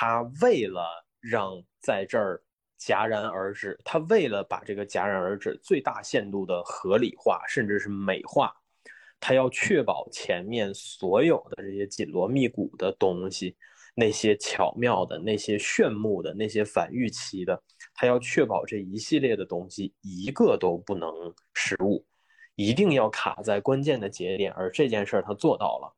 [0.00, 0.82] 他为了
[1.20, 2.42] 让在这儿
[2.78, 8.50] 戛然而止，他为了把这个戛然而止最大限度的合理化，甚至是美化，
[9.20, 13.54] 他要确保前面所有的这些紧锣密鼓的东西，
[13.94, 17.62] 那些巧妙的、那些炫目的、那些反预期的，
[17.92, 21.12] 他要确保这一系列的东西一个都不能
[21.52, 22.02] 失误，
[22.54, 25.94] 一定要卡在关键的节点，而这件事儿他做到了。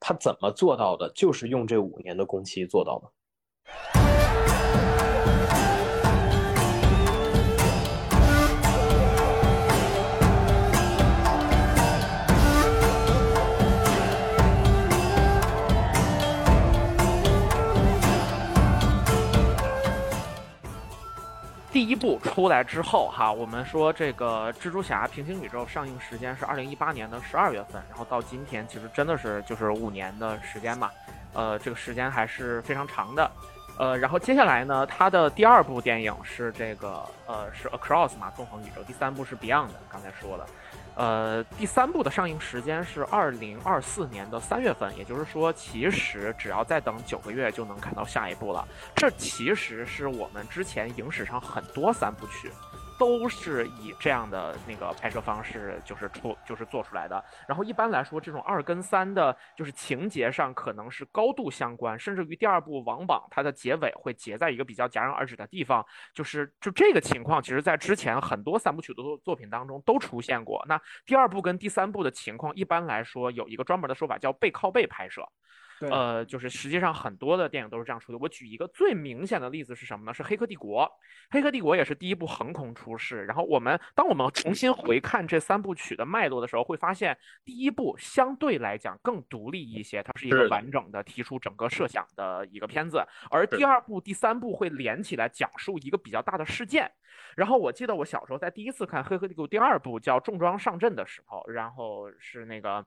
[0.00, 1.08] 他怎么做到的？
[1.14, 3.12] 就是用这五年的工期做到的。
[21.72, 30.90] 第一部出来之后，哈，我们说这个蜘蛛侠平行宇宙上映时间是二零一八年的十二月份，然后到今天其实真的是就是五年的时间嘛，
[31.34, 33.30] 呃，这个时间还是非常长的，
[33.78, 40.46] 呃，然后接下来呢，他的第二部电影是这个呃是 Across 嘛，纵横宇宙，第三部是 Beyond，刚才说的。
[40.94, 48.66] 呃，第三部的上映时间是二零二四年的三月份，也就是说，其实只要再等九个月就能看到下一部了。
[48.94, 52.50] 这其实是我们之前影史上很多三部曲。
[52.98, 57.22] 都是以这样的那个拍摄方式，就是出就是做出来的。
[57.46, 65.84] 然后一般来说，这种二跟三的，就是情节上可能是高度相关，甚至于第二部往往它的结尾会结在一个比较戛然而止的地方。
[66.14, 70.64] 就是就这个情况，其实在之前很多三部曲的作作品当中都出现过。
[70.68, 75.26] 那第二部跟第三部的情况，一般来说有一个专门的说法叫背靠背拍摄。
[75.80, 78.18] 呃，就是实际上很多的电影都是这样出的。
[78.18, 80.14] 我举一个最明显的例子是什么呢？
[80.14, 80.84] 是《黑客帝国》。
[81.30, 83.24] 《黑客帝国》也是第一部横空出世。
[83.26, 93.04] 然后我们当我们重新回看这三部曲的脉络的时候，会发现第一部相对来讲更独立一些，它是一个完整的提出整个设想的一个片子。
[93.30, 96.90] 而第二部、第三部会连起来讲述一个比较大的事件。
[97.34, 102.84] 然后我记得我小时候在第一次看《黑客帝国》第二部叫《重装上阵》的时候，然后是那个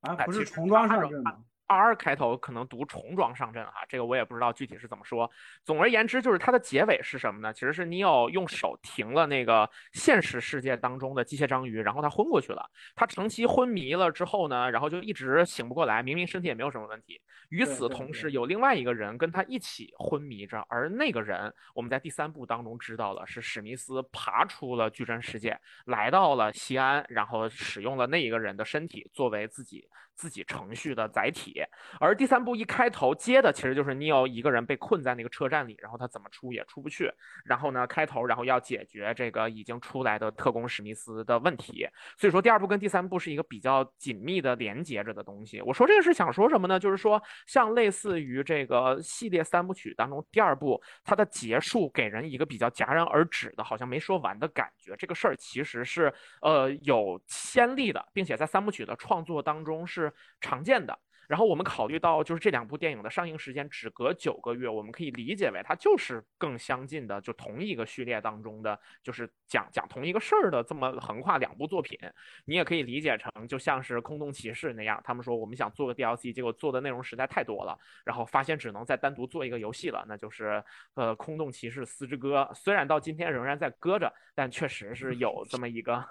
[0.00, 5.30] 啊，不是重装上阵吗？R 开头可能读重装上阵哈，这个我也不知道具体是怎么说。
[5.64, 7.52] 总而言之，就是它的结尾是什么呢？
[7.52, 12.70] 其实是尼奥用手停了那个现实世界当中的机械章鱼，然后他昏过去了。
[12.94, 17.20] 他长期昏迷了之后呢，然后就一直醒不过来，明明身体也没有什么问题。
[17.48, 29.88] 与此同时，有另外一个人跟他一起昏迷着，而那个人我们在第三部当中知道了是史密斯爬出了矩阵世界，来到了西安，然后使用了那一个人的身体作为自己。
[30.14, 31.62] 自己程序的载体，
[31.98, 37.12] 而第三部一开头接的其实就是尼奥一个人被困在那个车站里，然后他怎么出也出不去。
[37.44, 41.86] 然后呢，开头然后要解决这个已经出来的特工史密斯的问题。
[42.16, 45.60] 所以说第二部跟第三部是一个比较紧密的连接着的东西。
[45.60, 46.78] 我说这个是想说什么呢？
[46.78, 54.94] 就是说像类似于这个系列三部曲当中第二部它的结束给人一个比较戛然而止的，好像没说完的感觉。
[54.96, 60.03] 这个事儿其实是呃有先例的，并且在三部曲的创作当中是。
[60.40, 60.98] 常见的。
[61.26, 71.98] 然后我们考虑到，就是这两部电影的上映时间只隔九个月，我们可以理解为它就是更相近的，就同一个序列当中的，就是讲讲同一个事儿的这么横跨两部作品。
[72.44, 82.46] 你也可以理解成，就像是《空洞骑士》那样，他们说我们想做个 DLC，结果做的内容实在太多了，然后发现只能再单独做一个游戏了，那就是呃《空洞骑士丝之歌》。
[82.54, 86.04] 虽然到今天仍然在搁着，但确实是有这么一个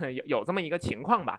[0.00, 1.38] 有有这么一个情况吧。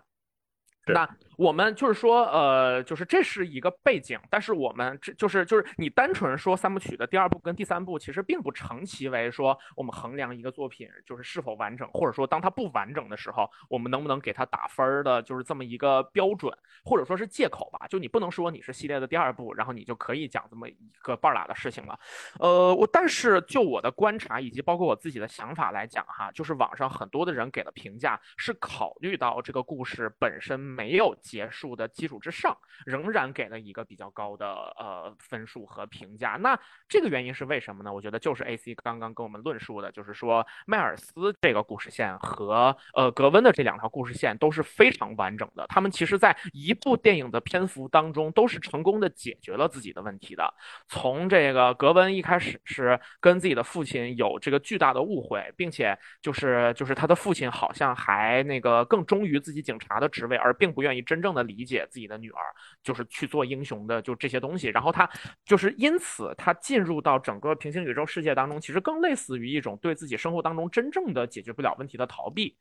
[0.86, 17.86] 那我们就是说，呃，就是这是一个背景，但是我们这就是就是你单纯说三部曲的第二部跟第三部，其实并不成其为说我们衡量一个作品就是是否完整，或者说当它不完整的时候，我们能不能给它打分的，就是这么一个标准，或者说是借口吧。
[17.88, 21.98] 就你不能说你是系列的第二部，然后你就可以讲这么一个半拉的事情了。
[22.38, 30.75] 呃，我但是就我的观察以及包括我自己的想法来讲哈，就是网上很多的人给的评价是考虑到这个故事本身。
[30.76, 32.54] 没有结束的基础之上，
[32.84, 34.46] 仍然给了一个比较高的
[34.78, 36.32] 呃分数和评价。
[36.32, 37.90] 那这个原因是为什么呢？
[37.92, 45.66] 我觉得就是 A C 刚刚跟我们论述的，就是说迈尔斯这个故事线和呃格温的这两条故事线都是非常完整的。
[45.68, 50.52] 他们其实在一部电影的篇幅当中都是成功的解决了自己的问题的。
[50.86, 60.65] 从这个格温一开始是跟自己的父亲有这个巨大的误会，并且就是就是他的父亲好像还那个更忠于自己警察的职位，而并。
[60.66, 62.40] 并不愿意真正的理解自己的女儿，
[62.82, 64.66] 就是去做英雄的，就这些东西。
[64.66, 65.08] 然后他
[65.44, 72.56] 就是因此，他进入到整个平行宇宙世界当中，其实更类似于一种对自己生活当中真正的解决不了问题的逃避。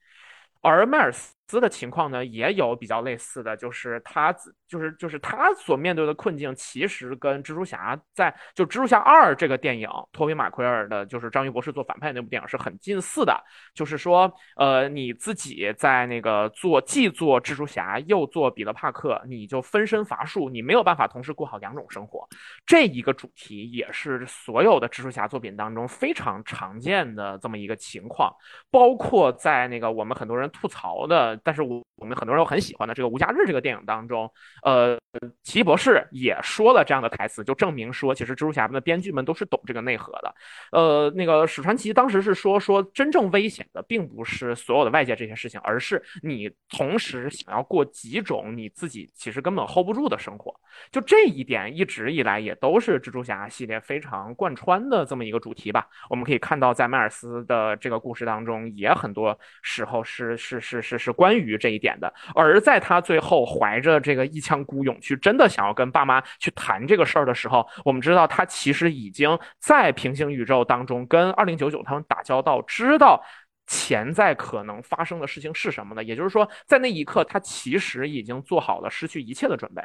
[0.61, 4.35] 而迈尔斯斯的情况呢，也有比较类似的，就是他
[4.67, 13.39] 就是就是他所面对的困境，其实跟蜘蛛侠在就蜘蛛侠二这个电影，托比马奎尔的就是章鱼博士做反派那部电影是很近似的。
[13.75, 22.27] 就是说，呃，你自己在那个做既做蜘蛛侠又做彼得帕克，你就分身乏术，你没有办法同时过好两种生活。
[22.65, 28.33] 这一个主题也是所有的蜘蛛侠作品当中非常常见的这么一个情况，
[28.71, 31.34] 包括在那个我们很多人吐槽的。
[31.43, 34.31] 但是我我们很多人都很喜欢的这个《无家日》这个电影当中，
[34.63, 34.97] 呃，
[35.43, 40.35] 奇异博士也说了这样的台词，就证明说，其实蜘蛛侠们的编剧们都是懂这个内核的。
[40.71, 50.53] 呃，那个史传奇当时是说，说真正危险的并不是所有的外界这些事情，而是你同时想要过几种你自己其实根本 hold 不住的生活。
[50.91, 55.87] 就这一点一直以来也都是蜘蛛侠系列非常贯穿的这么一个主题吧。
[56.09, 62.13] 我们可以看到，在迈尔斯的这个故事当中，也很多时候是是是是是关关于这一点的。
[62.35, 73.19] 而在他最后怀着这个一腔孤勇去真的想要跟爸妈去谈这个事儿的时候，我们知道他其实已经在平行宇宙当中跟二零九九他们打交道，知道
[73.65, 76.03] 潜在可能发生的事情是什么呢？
[76.03, 79.81] 也就是说，在那一刻，他其实已经做好了失去一切的准备。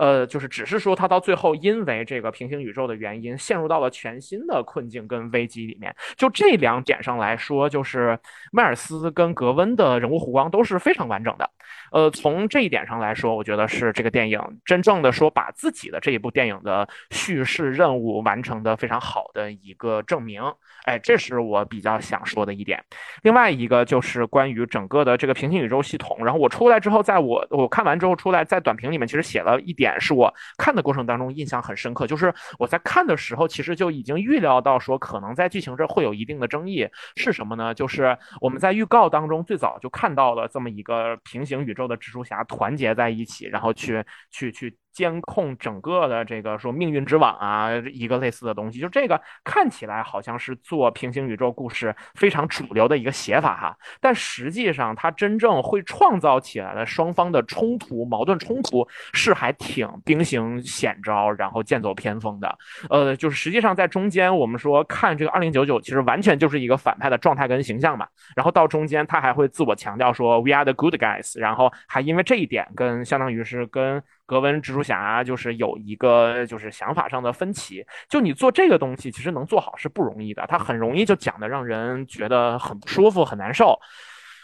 [0.00, 5.94] 呃，就是只是说他到最后因为这个平行宇宙的原因，陷入到了全新的困境跟危机里面。
[6.16, 8.18] 就这两点上来说，就是
[8.50, 11.50] 迈尔斯跟格温的人物弧光都是非常完整的。
[11.92, 20.42] 呃，从这一点上来说，我觉得是这个电影真正的说把自己的这一部电影的叙事任务完成的非常好的一个证明。
[20.86, 22.82] 哎，这是我比较想说的一点。
[23.20, 26.24] 另外一个就是关于整个的这个平行宇宙系统。
[26.24, 29.89] 然后我出来之后，在我我看完之后出来，在短评里面其实写了一点。
[29.98, 37.74] 是我看的过程当中印象很深刻，就是我在看的时候，其实就已经预料到说，可能在剧情这会有一定的争议，是什么呢？
[37.74, 44.76] 就是我们在预告当中最早就看到了这么一个平行宇宙的蜘蛛侠团结在一起，然后去去去。
[44.92, 62.58] 监控整个的这个说命运之网啊，一个类似的东西，就这个看起来好像是做平行宇宙故事非常主流的一个写法哈，但实际上它真正会创造起来的双方的冲突、矛盾冲突是还挺兵行险招，然后剑走偏锋的。
[62.88, 68.06] 呃，就是实际上在中间我们说看这个二零九九，其实完全就是一个反派的状态跟形象嘛。
[68.34, 74.02] 然后到中间他还会自我强调说 We are the good guys，然后还因为这一点跟相当于是跟。
[74.30, 83.76] 格温蜘蛛侠就是有一个就是想法上的分歧，就你做这个东西其实能做好是不容易的，它很容易就讲的让人觉得很不舒服、很难受。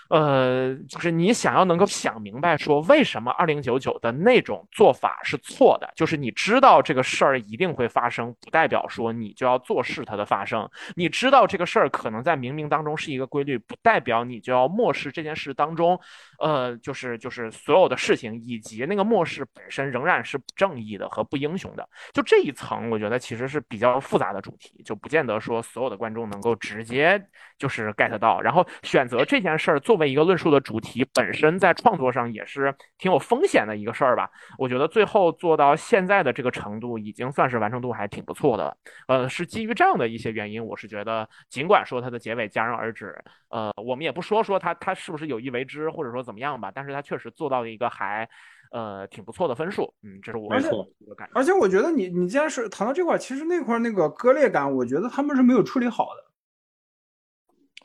[0.09, 10.71] 呃，就是你想要能够想明白，说为什么二零九九的那种做法是错的，就是你知道这个事儿一定会发生，不代表说你就要做事它的发生。
[10.95, 15.99] 你知道这个事儿可能在冥冥当中是一个规律，不代表你就要漠视这件事当中，
[16.39, 21.89] 呃，就是就是所有的事情以及那个漠视本身仍然是不正义的和不英雄的。
[22.13, 27.21] 就这一层，我觉得其实是比较复杂的主题，就不见得说所有的观众能够直接
[27.59, 29.96] 就是 get 到，然后选择这件事儿做。
[29.97, 34.31] 作为一个论述的主题，本身在创作上也是挺有风险的一个事儿吧。
[34.59, 38.77] 我觉得最后做到现在的这个程度，已经算是完成度还挺不错的了。
[39.09, 48.29] 呃，是基于这样的一些原因，我是觉得，尽管说它的结尾戛然而止，呃，我们也不说说它它是不是有意为之，或者说怎么样吧，但是它确实做到了一个还
[48.71, 49.95] 呃挺不错的分数。
[50.03, 50.55] 嗯，这是我
[50.99, 51.27] 一个感。
[51.33, 56.26] 而且我觉得你你既然是谈到这块，其实那块那个割裂感，我觉得他们是没有处理好的。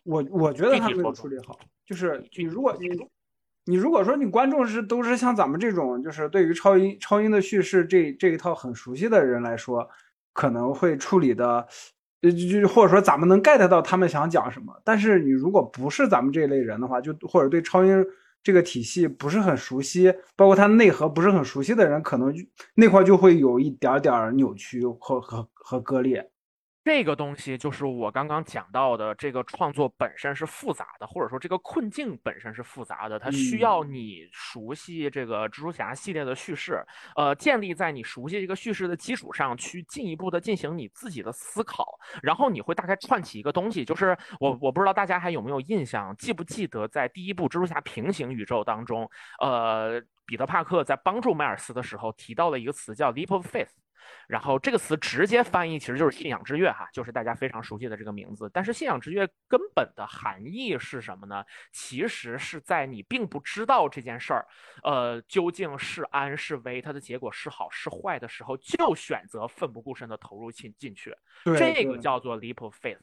[0.03, 1.59] 我我觉得他没有处理好。
[1.85, 2.87] 就是你，如果你，
[3.65, 9.87] 你如果说你观众是都是像咱们这种，就是对于超英超英的叙事这这一套很熟悉的人来说，
[10.33, 11.67] 可能会处理的，
[12.21, 14.73] 就，就或者说咱们能 get 到他们想讲什么。
[14.85, 18.05] 但是你如果不是咱们这一类人的话，就或者对超英
[18.41, 22.41] 这个体系不是很熟悉，包括它内核不是很熟悉的人，可能就
[22.73, 26.30] 那块就会有一点点扭曲和和和割裂。
[26.83, 36.83] 这个东西就是我刚刚讲到的，这个创作本身是复杂的，或者说这个困境本身是复杂的，它需要你熟悉这个蜘蛛侠系列的叙事，
[37.15, 41.85] 呃，建立在你熟悉这个叙事的基础上去进一步的进行你自己的思考，
[42.23, 49.07] 然后你会大概串起一个东西，就是我我不知道大家还有没有印象，记不记得在第一部蜘蛛侠平行宇宙当中，
[49.39, 53.69] 呃，彼得帕克在帮助迈尔斯的时候提到了一个词叫 leap of faith。
[54.27, 58.49] 然后这个词直接翻译其实就是信仰之跃哈，就是大家非常熟悉的这个名字。
[58.53, 61.43] 但是信仰之跃根本的含义是什么呢？
[61.71, 64.47] 其实是在你并不知道这件事儿，
[64.83, 71.15] 呃，究竟是安是危，它的结果是好是坏的时候，就选择奋不顾身的投入进进去。
[71.57, 72.99] 这个叫做 leap of faith。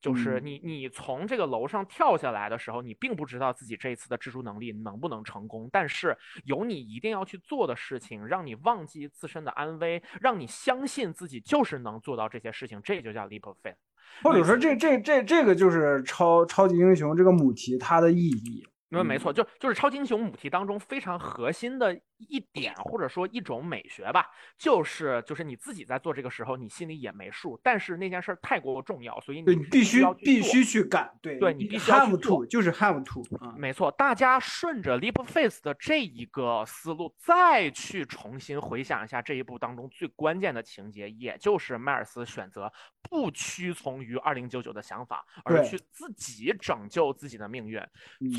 [0.00, 13.74] 就是你你从这个楼上跳下来的时候，你并不知道自己这一次的蜘蛛能力能不能成功，但是有你一定要去做的事情，让你忘记自身的安危，让你相信自己就是能做到这些事情，这就叫 leap of faith。
[14.22, 18.66] 或者说，这这这这个就是超超级英雄这个母题它的意义。
[18.88, 33.22] 那没错，就就是超级英雄母题当中非常核心的一点，或者说一种美学吧，就是就是你自己在做这个时候，你心里也没数，但是那件事太过重要，所以你必须必须去干，对，对你必须要 have to，就是 have to，
[33.56, 42.72] 没错，大家顺着 leap face 的这一个思路，再去重新回想一下这一部当中最关键的情节，也就是迈尔斯选择
[43.02, 47.78] 不屈从于二零九九的想法，而去自己拯救自己的命运，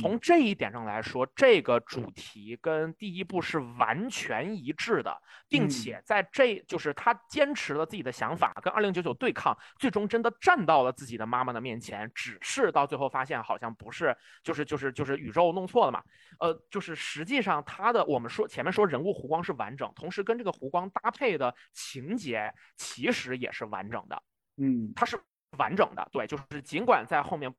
[0.01, 0.31] 从这。
[0.31, 5.15] 这一点上来说，这个主题跟第一部是完全一致的，
[5.47, 12.11] 并且在这就是他坚持了自己的想法，跟二零九九对抗，最终真的站到了自己的妈妈的面前。
[12.13, 16.03] 只是到最后发现，好像不是，就是就是就是宇宙弄错了嘛。
[16.39, 24.23] 呃，就是实际上他的我们说前面说人物弧光是完整，同时跟这个弧光搭配的情节其实也是完整的。
[24.57, 25.19] 嗯，它是
[25.57, 26.07] 完整的。
[26.11, 27.53] 对，就是尽管在后面。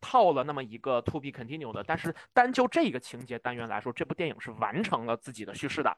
[0.00, 5.96] 套了那么一个 to be continue 的，但是单就这个情节单元来说，这部电影是完成了自己的叙事的。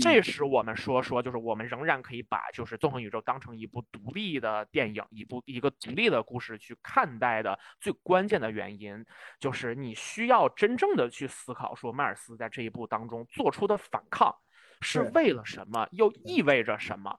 [0.00, 9.04] 这是我们说说，就是我们仍然可以把就是纵横宇宙当成一部独立的电影，一部一个独立的故事去看待的最关键的原因，
[9.38, 14.34] 就是你需要真正的去思考，说迈尔斯在这一部当中做出的反抗
[14.80, 17.16] 是为了什么，又意味着什么。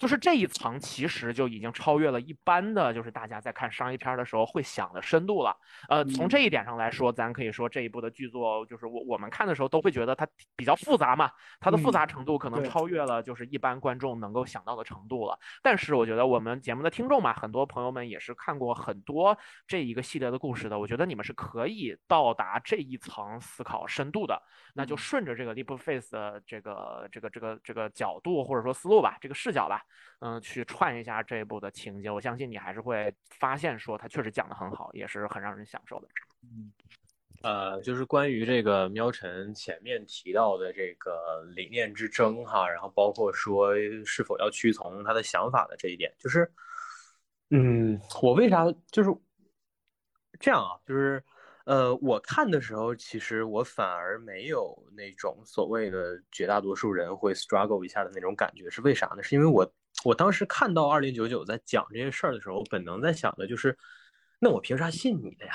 [0.00, 5.54] 就是这一层其实就已经超越了一般的，就是大家在看商业片的时候会想的深度了。
[5.90, 10.26] 呃，从这一点上来说，咱可以说这一部的剧作，就是我我们看的时候都会觉得它
[10.56, 11.30] 比较复杂嘛，
[11.60, 15.38] 它的复杂程度可能超越了就是一般观众能够想到的程度了。
[15.62, 24.40] 但是我觉得我们节目的听众嘛，很多朋友们也是看过很多这一个系列的故事的，我觉得你们是可以到达这一层思考深度的。
[24.72, 29.82] 那就顺着这个 leap face 的这个这个这个这个角度或者说思路吧，这个视角吧。
[30.20, 36.08] 嗯，去串一下这一部的情节，我相信你还是会发现，说他确实讲的很好，也是很让人享受的。
[36.42, 36.72] 嗯，
[37.42, 46.52] 呃，就是关于这个喵晨前面提到的这个理念之争哈，然后包括说是否要屈从他的想法的这一点，就是，
[47.50, 49.10] 嗯，我为啥就是
[50.38, 50.78] 这样啊？
[50.86, 51.22] 就是。
[51.66, 59.22] 呃，我看的时候，其实我反而没有那种所谓的绝大多数人会 struggle 一下的那种感觉，是为啥呢？
[59.22, 59.70] 是因为我
[60.04, 63.76] 我当时看到二零九九在讲这些事儿的时候，我本能在想的就是，
[64.38, 65.52] 那我凭啥信你的呀？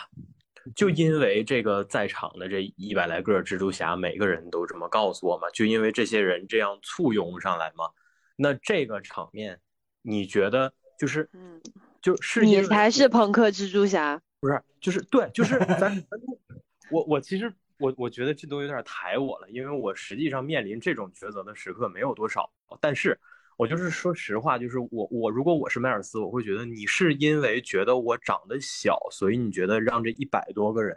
[0.76, 5.48] 就因为这个在场的这一百来个蜘蛛侠，每个人都这么告诉我嘛？
[5.52, 7.90] 就因为这些人这样簇拥上来嘛？
[8.36, 9.60] 那这个场面，
[10.02, 11.62] 你觉得就是，嗯，
[12.02, 14.20] 就是你才是朋克蜘蛛侠。
[14.40, 16.04] 不是，就是对，就是咱，
[16.92, 23.20] 我我其实我我觉得这都有点抬我了，因为我实际上面临这种抉择的时刻没有多少，但是
[23.58, 30.94] 我就是说实话，就是我我如果我是迈尔斯，我会觉得你是因为觉得我长得小，所以你觉得让这一百多个人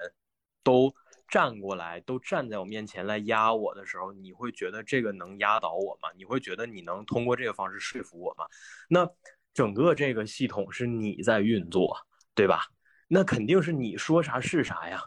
[0.65, 0.93] 都
[1.29, 6.09] 站过来，都站在我面前来压我的时候，你会觉得这个能压倒我吗？
[6.17, 8.45] 你会觉得你能通过这个方式说服我吗？
[8.89, 9.09] 那
[9.55, 11.97] 整个这个系统是你在运作，
[12.35, 12.63] 对吧？
[13.07, 15.01] 那肯定是你说啥是啥呀，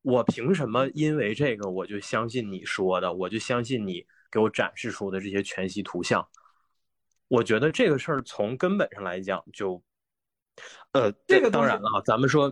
[0.00, 6.26] 我凭什么因为这个我就相信你说的，我就相信你给我展示出的这些全息图像？
[7.28, 9.82] 我觉得这个事儿从根本上来讲就，
[10.92, 12.50] 呃，这个当然了，咱们说，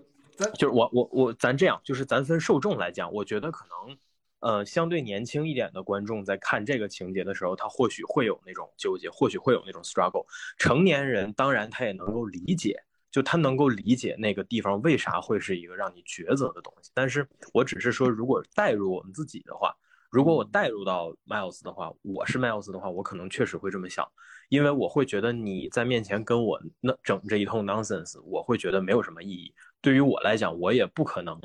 [0.59, 3.97] 就是我我我，咱这样，就是咱分受众来讲，我觉得可能，
[4.41, 10.27] 呃，相对年轻一点的观众在看这个情节的时候，他或许会有那种纠结，或许会有那种 struggle。
[10.59, 12.83] 成年人当然他也能够理解。
[13.15, 19.73] 就他能够理解那个地方为啥会是一个让你抉择的东西，但是我只是说，如果带入我们自己的话，
[20.15, 24.09] 如果我带入到 Miles 的话，我是 Miles 的话，我可能确实会这么想，
[24.49, 29.53] 因为我会觉得你在面前跟我那整这一通 nonsense，我会觉得没有什么意义。
[29.81, 31.37] 对于我来讲，我也不可能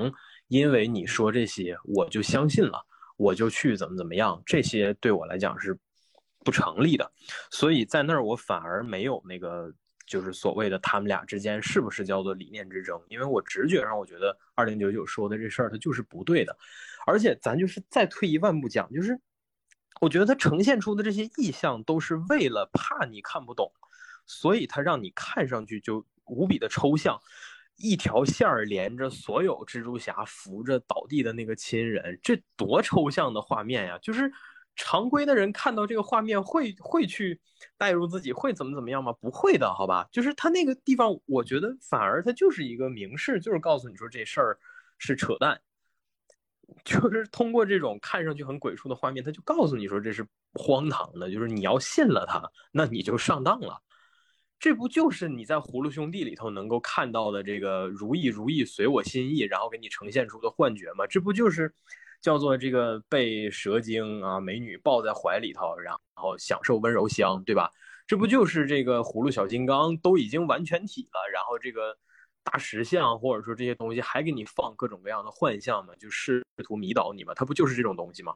[0.50, 2.80] 因为你说这些我就相信了，
[3.18, 5.76] 我就去怎么怎么样，这些对我来讲是
[6.46, 7.12] 不成立的。
[7.50, 9.74] 所以在那儿我反而没有那个。
[10.10, 13.00] 就是所谓的他们俩之间是不是叫做理念之争？
[13.10, 16.58] 因为我直觉上我觉得二零九九说的这事儿它就是不对的，
[17.10, 19.20] 而且咱就是再退一万步讲，就是
[20.00, 23.72] 我觉得他呈现出的这些意象都是为了怕你看不懂，
[24.26, 27.20] 所以他让你看上去就无比的抽象，
[27.78, 33.98] 一条线儿连着所有蜘蛛侠扶着倒地的那个亲人，这多抽象的画面呀！
[34.02, 34.32] 就是。
[34.82, 37.42] 常规的人看到这个画面会会去
[37.78, 39.12] 带入自己，会怎么怎么样吗？
[39.20, 40.08] 不会的，好吧？
[40.10, 44.58] 就是他那个地方，我觉得反而他就是一个明示，就是告诉你说这事儿
[44.98, 45.60] 是扯淡。
[46.84, 53.82] 就是通过这种看上去很鬼畜的画面，他就告诉你说这是荒唐的，就是你要信了他，那你就上当了。
[54.60, 61.08] 这不就是你在《葫芦兄弟》里头能够看到的这个如意如意随我心意，然后给你呈现出的幻觉吗？
[61.08, 61.74] 这不就是
[62.22, 67.72] 叫做这个被蛇精啊美女抱在怀里头，然后享受温柔乡，对吧？
[68.08, 71.98] 这不就是这个葫芦小金刚都已经完全体了，然后这个。
[72.50, 78.34] 大石像，或者说这些东西还给你放各种各样的幻象嘛，就试图迷倒你嘛，它不就是这种东西吗？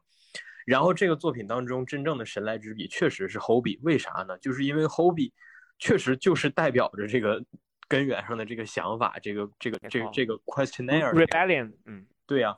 [0.66, 4.38] 然后这个作品当中真正的神来之笔确实是 Hobby，为啥呢？
[4.38, 5.32] 就是因为 Hobby
[5.80, 7.44] 确实就是代表着这个
[7.88, 12.58] 根源上的这个想法，这个这个这个这个 questionnaire rebellion，嗯，对呀，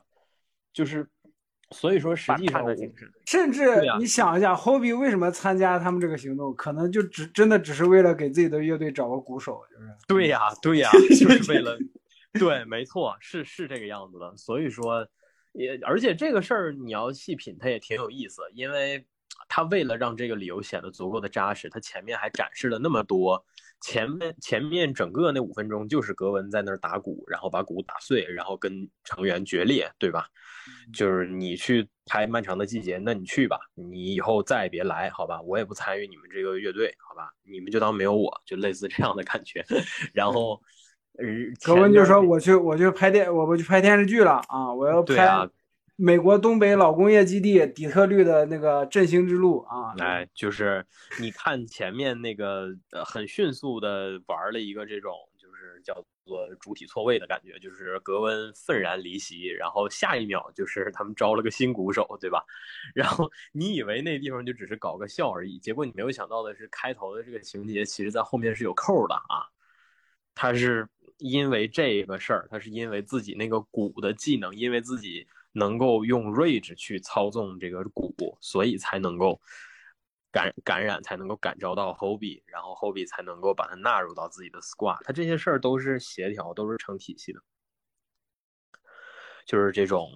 [0.72, 1.08] 就是。
[1.70, 2.64] 所以说，实际上，
[3.26, 9.92] 甚至你想一下，Hobby 为什么参加他们这个行动，可能就只真的只是为了给自己的乐队找个鼓手，就是。
[10.06, 11.76] 对呀，对呀， 就是为了，
[12.34, 14.36] 对，没错，是是这个样子的。
[14.36, 15.06] 所以说，
[15.52, 19.04] 也而且这个事儿你要细品，它也挺有意思，因为
[19.48, 23.44] 他为了让这个理由显得足够的扎实，他前面还展示了那么多。
[23.86, 30.26] 前面前面整个那五分钟就是格文在那儿打鼓，然后把鼓打碎，然后跟成员决裂，对吧？
[30.92, 35.40] 就是你去拍《漫长的季节》，那你去吧，你以后再也别来，好吧？
[35.42, 37.30] 我也不参与你们这个乐队，好吧？
[37.44, 39.64] 你们就当没有我，就类似这样的感觉。
[40.12, 40.60] 然后，
[41.18, 41.24] 呃，
[41.64, 44.74] 格文就说：“我去，我去拍电，我不去拍电视剧了啊！
[44.74, 45.48] 我要拍。”
[45.98, 50.84] 美国东北老工业基地底特律的那个振兴之路啊，哎，就是
[51.18, 52.68] 你看前面那个，
[53.06, 55.94] 很迅速的玩了一个这种，就是叫
[56.26, 62.44] 做主体错位的感觉，就是格温愤然离席，然后下一秒就是他们招了个新鼓手，对吧？
[62.94, 69.48] 然后你以为那地方就只是搞个笑而已，结果你没有想到的是，开头的这个情节其实在后面是有扣的啊，
[70.34, 70.86] 他是
[71.16, 75.26] 因为这个事儿，他是因为自己那个鼓的技能，因为自己。
[75.56, 79.40] 能够用 Rage 去操纵这个鼓，所以才能够
[80.30, 85.02] 感感染，才能够感召到 Hobby，然后 Hobby 才能够把它纳入到自己的 Squad。
[85.02, 87.40] 他这些事儿都是协调，都是成体系的。
[89.46, 90.10] 就是这种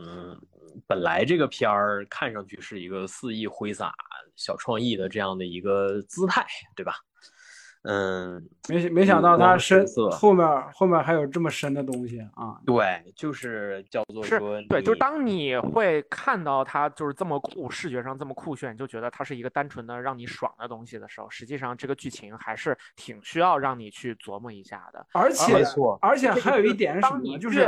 [0.86, 3.94] 本来这个片儿看上去是一个肆意挥洒、
[4.36, 6.96] 小创意的这样的一个姿态，对吧？
[7.82, 12.60] 嗯，没没想到它深后面后面还有这么深的东西啊！
[12.66, 25.06] 对，就是叫做说，对，就是当你会看到它就是这么酷，视觉上这么酷炫，就觉得它是一个单纯的让你爽的东西的时候，实际上这个剧情还是挺需要让你去琢磨一下的。
[25.14, 27.38] 而且，没错，而且还有一点是什么？
[27.38, 27.60] 就是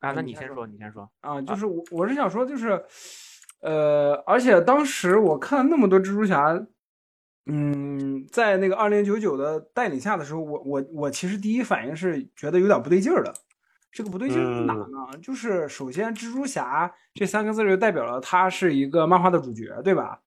[0.00, 2.82] 啊，那你先说，你先说啊，就是我我是想说，就是
[3.60, 6.58] 呃，而且当时我看那么多蜘蛛侠。
[7.46, 13.34] 嗯，在那个二零九九的带领下的时候，我我我其实第一反应是觉得有点不对劲儿的。
[13.90, 15.18] 这个不对劲儿哪呢？
[15.20, 20.20] 就是首先，蜘蛛侠这三个字就代表了他是一个漫画的主角，对吧？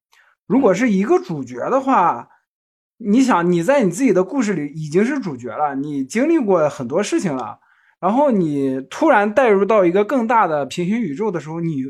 [0.46, 2.28] 如果是一个主角的话，
[2.98, 7.58] 你想你在你自己的故事里已经是主角了，你经历过很多事情了，
[8.00, 11.82] 然后你突然带入到一个更大的平行宇宙的时候，你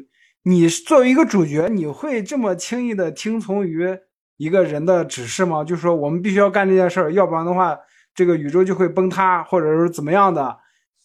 [0.43, 3.97] 你作为一个主角，你会这么轻易的听从于？
[4.37, 5.63] 一个人的指示吗？
[5.63, 7.77] 就是说，我们必须要干这件事儿，要不然的话，
[8.13, 10.57] 这个宇宙就会崩塌，或者是怎么样的？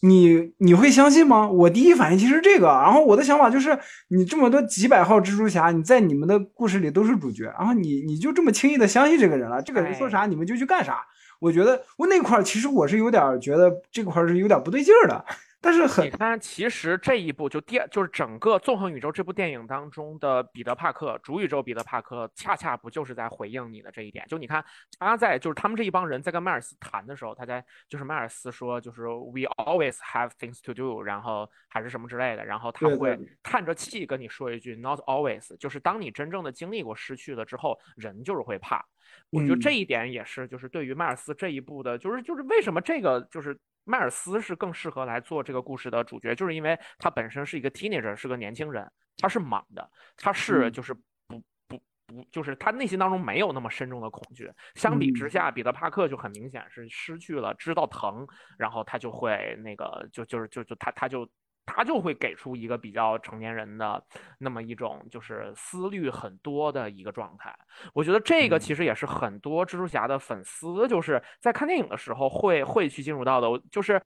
[0.02, 1.46] 你你会相信吗？
[1.48, 9.60] 我第一反应其实这个，然后我的想法就是，你这么多几百号蜘蛛侠，你在你们的故事里都是主角，然后你你就这么轻易的相信这个人了？
[9.60, 11.00] 这个人说啥你们就去干啥？
[11.38, 15.24] 我觉得我那块儿其实我是有点觉得这块儿是有点不对劲儿的。
[15.62, 24.24] 但是很，你看，其实这一部就电就是整个《纵横宇宙》这部电影当中的彼得·帕克，主宇宙彼得·帕克，恰恰不就是在回应你的这一点？
[24.26, 24.64] 就你看
[24.98, 38.82] 他在就是他们这一帮人在跟迈尔斯谈的时候，他在就是迈尔斯说就是 We always have things to do，然后还是什么之类的，然后他会叹着气跟你说一句 Not always，就是当你真正的经历过失去了之后，人就是会怕。
[39.28, 43.58] 我觉得这一点也是就是对于迈尔斯这一步的，就是就是为什么这个就是。
[43.84, 54.50] 迈尔斯是更适合来做这个故事的主角，就是因为他本身是一个 teenager，是个年轻人，他是莽的，他是就是不不不，就是他内心当中没有那么深重的恐惧。
[54.74, 58.26] 相比之下，彼得帕克就很明显是失去了，知道疼，
[58.58, 61.28] 然后他就会那个就就是就就他他就。
[61.74, 64.02] 他就会给出一个比较成年人的
[64.38, 67.56] 那么一种，就是思虑很多的一个状态。
[67.94, 74.02] 我觉得这个其实也是很多蜘蛛侠的粉丝就是在看电影的时候会会去进入到的，就是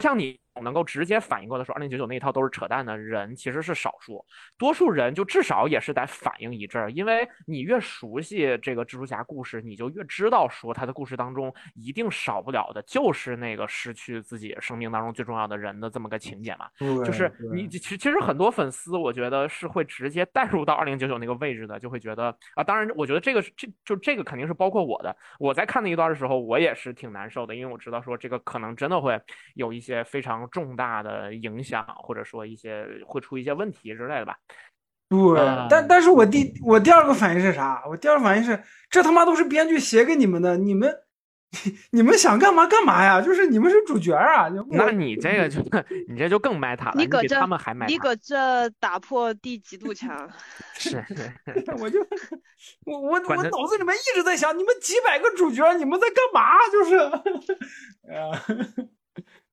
[0.00, 4.24] 像你能够直接反应过来说二零九九那一套都是扯淡的人其实是少数，
[4.58, 16.68] 多数人就至少也是得反应一阵儿，因为你越熟悉这个蜘蛛侠故事，你就越知道说他的故事当中一定少不了的就是那个失去自己生命当中最重要的人的这么个情节嘛。
[17.04, 29.20] 就是你其实其实很多粉丝我觉得是会直接带入到二零九九那个位置的，就会觉得啊，当然我觉得这个这就这个肯定是包括我的，我在看那一段的时候我也是挺难受的，因为我知道说这个可能真的会
[29.54, 34.36] 有一些非常重大的影响，或者说一些会出一些问题之类的吧。
[35.08, 37.82] 对，但但是我第我第二个反应是啥？
[37.88, 40.94] 我第二个反应是，这他妈都是编剧写给你们的，你们
[41.90, 43.20] 你们想干嘛干嘛呀？
[43.20, 44.48] 就是你们是主角啊！
[44.70, 45.60] 那你这个就
[46.08, 47.88] 你这就更卖塔了，你比他们还卖。
[47.88, 50.30] 你搁这打破第几堵墙？
[50.78, 51.04] 是，
[51.80, 51.98] 我就
[52.84, 56.56] 我我我脑子里面一直在想，你们几百个主角，你们在干嘛？
[56.70, 56.96] 就是，
[58.08, 58.30] 哎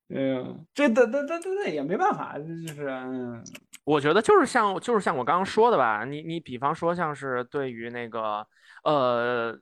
[0.08, 2.44] 呀，哎呀，这这这这这也没办法，就
[2.74, 3.42] 是嗯。
[3.84, 8.46] 我觉得就是像就是像我刚刚说的吧，你你比方说像是对于那个
[8.84, 9.58] 呃。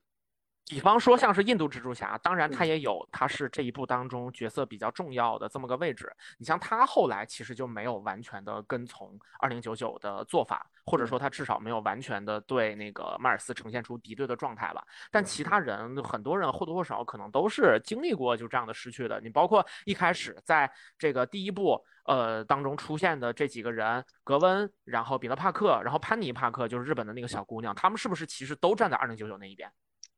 [0.68, 6.12] 比方说，像是印度蜘蛛侠，当然他也有，他是这一部当中角色比较重要的这么个位置。
[6.38, 14.84] 你像他后来其实就没有完全的跟从二零九九的做法，或者说他至少没有完全的对那个迈尔斯呈现出敌对的状态吧。
[15.08, 19.20] 但其他人很多人或多或少可能都是经历过就这样的失去的。
[19.20, 29.70] 你包括一开始在这个第一部呃当中出现的这几个人，格温，然后彼得帕克，然后潘妮帕克，就是日本的那个小姑娘，他们是不是其实都站在二零九九那一边？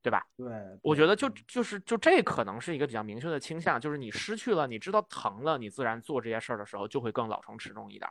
[0.02, 0.24] 对吧？
[0.36, 0.46] 对，
[0.82, 8.08] 我觉得就就是就这可能是一个比较明确的倾向，就是你失去了，你知道疼了，你自然做这些事儿的时候就会更老成持重一点。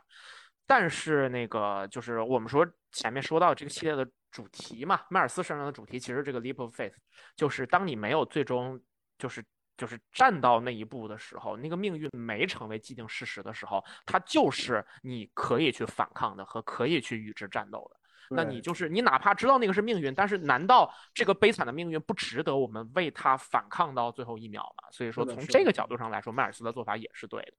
[0.66, 6.92] 但是那个就是我们说前面说到这个系列的主题嘛，迈尔斯身上的主题其实这个 leap of faith，
[7.34, 8.78] 就是当你没有最终
[9.16, 9.42] 就是
[9.78, 17.97] 就是站到那一步的时候，那个命运没成为既定事实的时候，它就是你可以去反抗的和可以去与之战斗的。
[18.30, 24.88] 那你就是你，哪怕知道那个是命运，但是难道这个悲惨的命运不值得我们为他反抗到最后一秒吗？
[24.90, 27.52] 所以说，从这个角度上来说，迈尔斯的做法也是对的。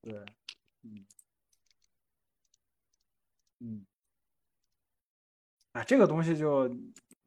[0.00, 0.14] 对，
[0.82, 1.06] 嗯，
[3.60, 3.86] 嗯，
[5.72, 6.68] 啊，这个东西就，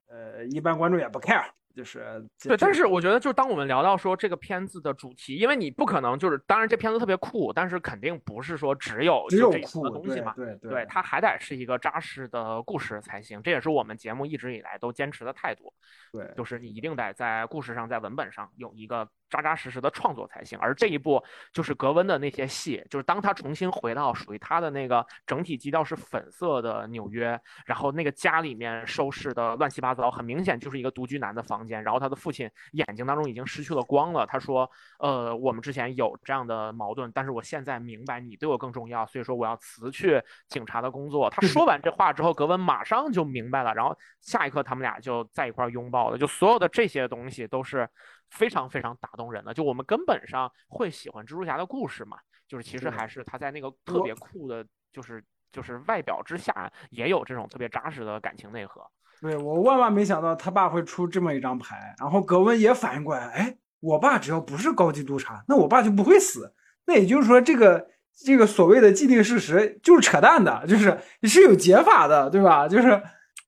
[0.07, 1.49] 呃，一般观众也不 care。
[1.75, 15.73] 就是对，但是我觉得，就当我们聊到说这个片子的主题，因为你不可能就是，当然这片子特别酷，但是肯定不是说只有只有酷的东西嘛，对对，它还得是一个扎实的故事才行，这也是我们节目一直以来都坚持的态度。
[16.11, 19.07] 对，就是你一定得在故事上，在文本上有一个。
[19.29, 31.83] 扎扎实实的创作才行，而这一部就是格温的那些戏，就是当他重新回到属于他的那个整体基调是粉色的纽约，然后那个家里面收拾的乱七八糟，很明显就是一个独居男的房间。
[31.83, 34.25] 然后他的父亲眼睛当中已经失去了光了。
[34.25, 46.17] 他说：“呃，我们之前有这样的矛盾，但是我现在明白你对我更重要，所以说我要辞去警察的工作。”他说完这话之后，格温马上就明白了，然后下一刻他们俩就在一块拥抱了。
[46.17, 47.89] 就所有的这些东西都是。
[48.29, 58.81] 非常非常打动人的，就我们根本上会喜欢蜘蛛侠的故事嘛，就是其实还是他在那个特别酷的，就是就是外表之下也有这种特别扎实的感情内核。
[59.21, 66.53] 对我万万没想到他爸会出这么一张牌，然后格温也反应过来，哎，我爸只要不是高级督察，那我爸就不会死。
[66.85, 67.87] 那也就是说，这个
[68.25, 72.67] 这个所谓的既定事实就是扯淡的，就是是有解法的，对吧？
[72.67, 73.01] 就是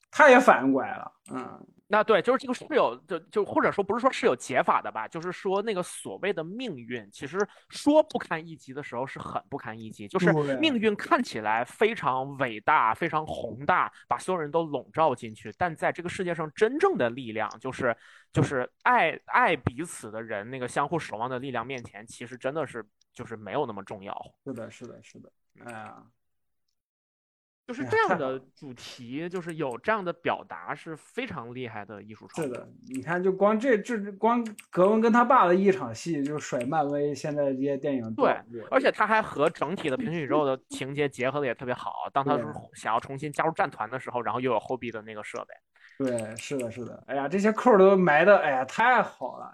[0.09, 1.67] 他也反应过来了，嗯。
[1.89, 17.95] 那对，就是这个是有，就就或者说不是说是有解法的吧，就是说那个所谓的命运，其实说不堪一击的时候是很不堪一击，就是命运看起来非常伟大、非常宏大，把所有人都笼罩进去，但在这个世界上真正的力量，就是
[18.33, 24.13] 就是爱爱彼此的人那个相互守望的力量面前，其实真的是就是没有那么重要。
[24.43, 25.31] 是的，是的，是的，
[25.63, 26.03] 哎呀。
[27.67, 32.55] 就是 这样的主题，就是有这样的表达，是非常厉害的艺术创作。
[32.55, 38.15] 是的，你看，就光这这光格温跟他爸的一场戏，就甩漫威现在这些电影。
[38.15, 38.39] 对，
[38.71, 42.09] 而且他还和整体的平行宇宙的情节结合的也特别好。
[42.13, 42.39] 当他
[42.73, 45.53] 想要重新加入战团的时候，然后又有后壁的那个设备。
[46.05, 47.03] 对，是的，是的。
[47.07, 49.53] 哎呀，这些扣都埋的，哎呀，太好了。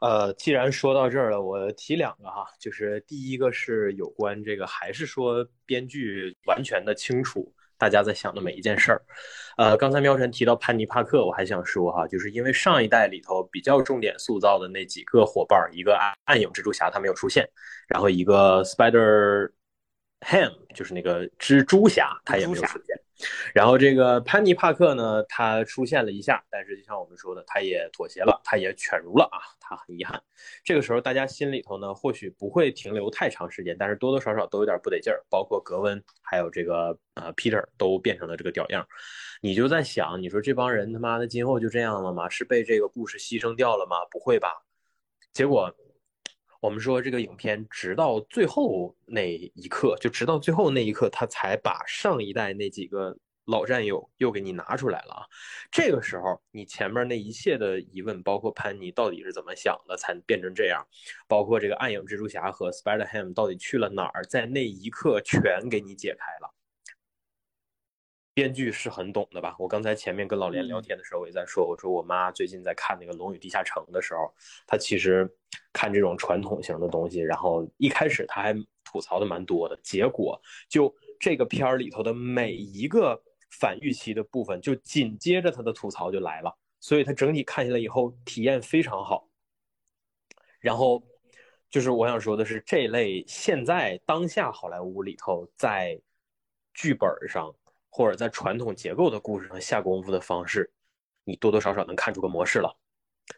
[0.00, 9.02] 呃，既然说到这儿了，我提两个哈，就是第一个是有关这个，还是说编剧完全的清楚大家在想的每一件事儿。
[9.56, 17.48] 呃，刚才喵晨提到潘尼帕克，我还想说哈，就是因为上一代里头比较重点塑造的那几个伙伴，一个暗暗影蜘蛛侠他没有出现，
[17.88, 19.50] 然后一个 Spider
[20.20, 22.98] Ham 就是那个蜘蛛侠他也没有出现。
[23.54, 30.22] 然后这个潘尼帕克呢，他出现了一下，但是就像我们说的，他也妥协了，他也犬儒了啊，他很遗憾。
[30.62, 38.86] 这个时候大家心里头呢，或许不会停留太长时间，但是多多少少都有点不得劲儿，包括格温还有这个呃 Peter 都变成了这个屌样。
[39.40, 42.28] 你就在想，你说这帮人他妈的今后就这样了吗？
[42.28, 43.96] 是被这个故事牺牲掉了吗？
[44.10, 44.48] 不会吧？
[45.32, 45.74] 结果。
[46.66, 55.22] 我们说这个影片直到最后那一刻，就直到最后那一刻，他才把上一代那几个老战友又给你拿出来了啊！
[55.70, 60.84] 这个时候，你前面那一切的疑问，包括潘妮到底是怎么想的，才变成这样，
[61.28, 66.52] 包括这个暗影蜘蛛侠和 Spider Ham 到底去了哪儿，在那一刻全给你解开了。
[68.36, 69.56] 编剧是很懂的吧？
[69.58, 74.30] 我刚才前面跟老连聊天的时候，我也在说，我说我妈最近在看那个《龙与地下城》的时候，
[74.66, 75.26] 她其实
[75.72, 78.52] 看这种传统型的东西，然后一开始她还
[78.84, 83.18] 吐槽的蛮多的，结果就这个片儿里头的每一个
[83.52, 89.26] 反预期的部分，就紧接着她的吐槽就来了，所以她整体看下来以后体验非常好。
[90.60, 91.02] 然后
[91.70, 95.98] 就是我想说的是，这类现在当下好莱坞里头在
[96.74, 97.50] 剧本上。
[97.96, 100.70] 或者在传统结构的故事上下功夫的方式，
[101.24, 102.70] 你多多少少能看出个模式了，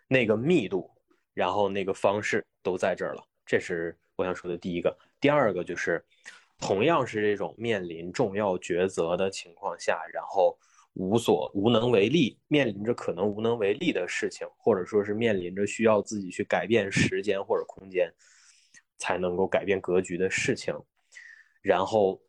[0.09, 0.91] 那个密度，
[1.33, 3.23] 然后那个方式都在这儿了。
[3.47, 4.99] 这是我想说的第一个。
[5.21, 6.05] 第二个就是，
[6.59, 10.59] 同样是这种面临重要抉择的情况下，然后
[10.95, 18.13] 无所无能为力，面临着可能无能为力的事情，或者说是面临着需要自己去改变时间或者空间，
[18.97, 20.75] 才能够改变格局的事情，
[21.63, 22.21] 然后。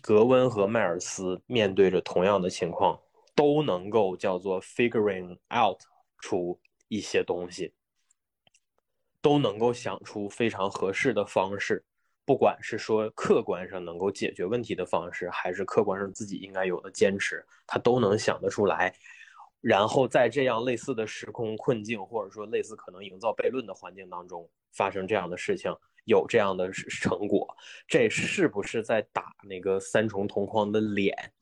[0.00, 3.00] 格温和迈尔斯面对着同样的情况，
[3.34, 5.80] 都能够叫做 figuring out
[6.18, 7.72] 出一些东西，
[9.20, 11.84] 都能够想出非常合适的方式，
[12.24, 18.94] 不管是说客观上能够解决问题的方式，还是客观上自己应该有的坚持，他都能想得出来。
[19.60, 25.74] 然后在这样类似的时空困境，或者说类似可能营造悖论的环境当中发生这样的事情。
[26.04, 27.46] 有这样的成果，
[27.86, 31.32] 这是不是在打那个三重同框的脸？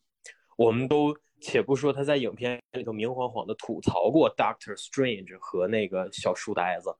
[0.56, 6.94] 我们都且不说他在影片里头明晃晃的吐槽过 Doctor Strange 和那个小书呆子，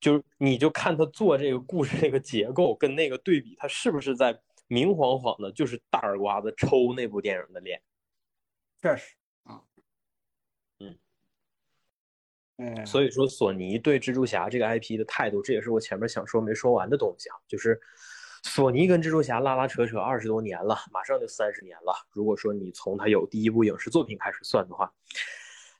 [0.00, 7.82] 就是你就看他做这个故事这个结构跟那个对比，他是不是在明晃晃的，就是大耳瓜子抽那部电影的脸？
[8.80, 9.14] 确实。
[12.86, 17.34] 所以说，索尼对蜘蛛侠这个 IP 的态度，这也是我前面想说没说完的东西啊。
[17.48, 17.80] 就是
[18.44, 21.92] 索尼跟蜘蛛侠拉拉扯扯二十多年了，马上就三十年了。
[22.12, 24.88] 如果说你从他有第一部影视作品开始算的话，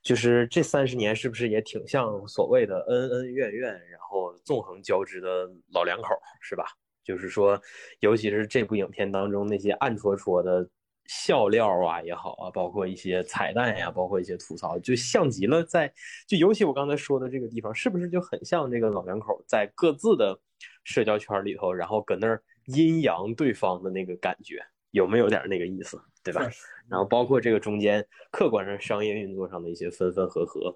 [0.03, 6.09] 就是这三十年是不是也挺像所谓的恩恩怨怨，然后纵横交织的老两口，
[6.41, 6.65] 是吧？
[7.03, 7.61] 就是说，
[8.01, 10.67] 尤其是这部影片当中那些暗戳戳的。
[11.07, 15.91] 笑料啊也好啊，包括一些彩蛋呀，包括一些吐槽，就像极了在
[16.27, 20.37] 就尤其我刚才说的这个地方，是不是就很像这个老两口在各自的
[20.83, 24.59] 社交圈里头，然后搁那儿阴阳对方的那个感觉，
[24.91, 26.49] 有没有点那个意思，对吧？
[26.89, 30.75] 然后包括这个中间客观上商业运作上的一些分分合合，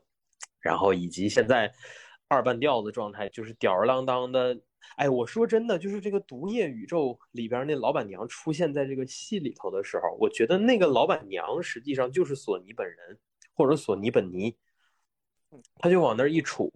[0.61, 1.71] 然后以及现在
[2.27, 4.59] 二半吊子状态，就是吊儿郎当的。
[4.95, 13.17] 哎，我说真的，就是这个毒液宇宙里边那老板娘出现在这个戏里头的时候，我觉得那个老板娘实际上就是索尼本人，
[13.53, 14.57] 或者索尼本尼，
[15.75, 16.71] 他就往那儿一杵，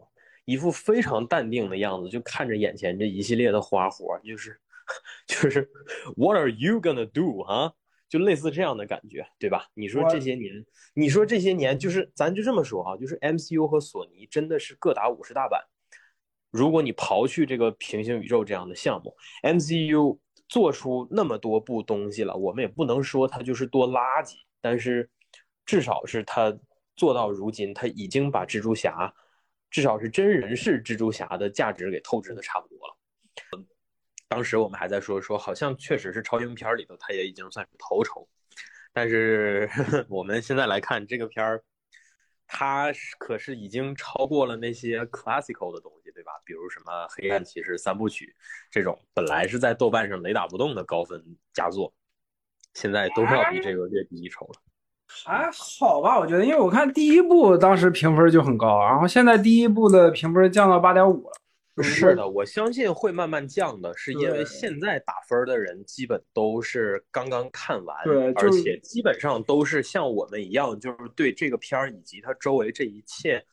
[0.46, 4.60] 一副非常淡定的样子，就看着眼前这一系列的花活，就是
[5.28, 5.70] 就是
[6.16, 7.74] What are you gonna do 啊？
[8.10, 9.68] 就类似这样的感觉，对吧？
[9.74, 10.63] 你说这些年，
[10.94, 15.60] 你说这些年，就是咱就这么说啊，就是 MCU 和索尼真的是各打五十大板。
[16.54, 19.12] 如果你刨去这个平行宇宙这样的项目
[19.42, 25.10] ，MCU 做出那么多部东西了，我们也不能说它就是多垃圾，但是
[25.66, 26.56] 至少是它
[26.96, 29.12] 做到如今，它已经把蜘蛛侠，
[29.72, 32.96] 至少是真人式蜘蛛侠的价值给透支的差不多了。
[34.28, 38.30] 当时我们还在说说，好像确实是超英片里头，它也已经算是头筹，
[38.94, 39.68] 但是
[40.08, 41.63] 我们现在来看这个片儿。
[42.56, 46.32] 它可是已经超过了那些 classical 的东西，对吧？
[46.46, 48.36] 比如什么《黑暗骑士》三部曲
[48.70, 51.20] 这种，本来是在豆瓣上雷打不动的高分
[51.52, 51.92] 佳作，
[52.76, 54.54] 现在都要比这个略低一筹了。
[55.08, 61.43] 还好吧，我觉得，因为我看第一部当时评分就很高，然后现在第一部的评分降到八点五了。
[61.82, 73.44] 是的，我相信会慢慢降的，是因为现在打分的人基本都是刚刚看完，对，而且基本上都是像我们一样，就是对这个片儿以及它周围这一切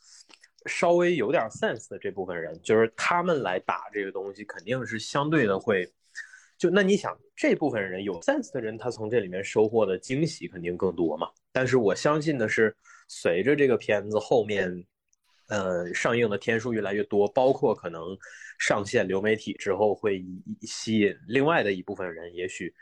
[0.67, 5.91] 稍微有点 sense 的这部分人，就是他们来打这个东西，肯定是相对的会
[6.59, 11.27] 就那你想，这部分人有 sense 的人，他从这里面收获的惊喜肯定更多嘛。
[11.53, 12.77] 但是我相信的是，
[13.09, 14.85] 随着这个片子后面，
[15.51, 18.17] 呃，上映的天数越来越多，包括可能
[18.59, 20.25] 上线流媒体之后，会
[20.63, 22.73] 吸引另外的一部分人，也许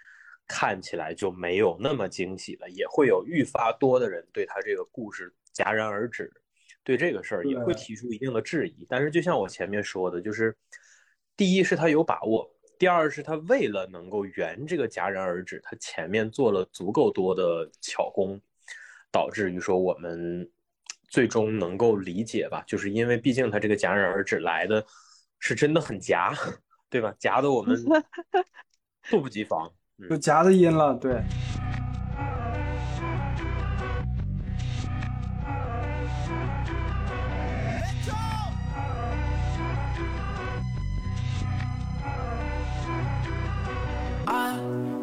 [0.46, 6.30] 看起来就没有那么惊喜了，也会有愈发多的人对他这个故事戛然而止，
[6.84, 8.86] 对这个事儿也会提出一定的质疑。
[8.88, 10.54] 但是就像我前面说的，就是
[11.36, 12.48] 第一是他有把握。
[12.78, 18.40] 第二是他为了能够圆这个戛然而止，他前面做了足够多的巧工，
[19.10, 20.48] 导致于说我们
[21.08, 24.84] 最终能够理解吧，就是因为毕竟他这个戛然而止来的
[25.38, 26.32] 是真的很夹，
[26.90, 27.12] 对吧？
[27.18, 27.76] 夹的我们
[29.02, 29.70] 猝不及防，
[30.10, 31.22] 有夹的音了，对。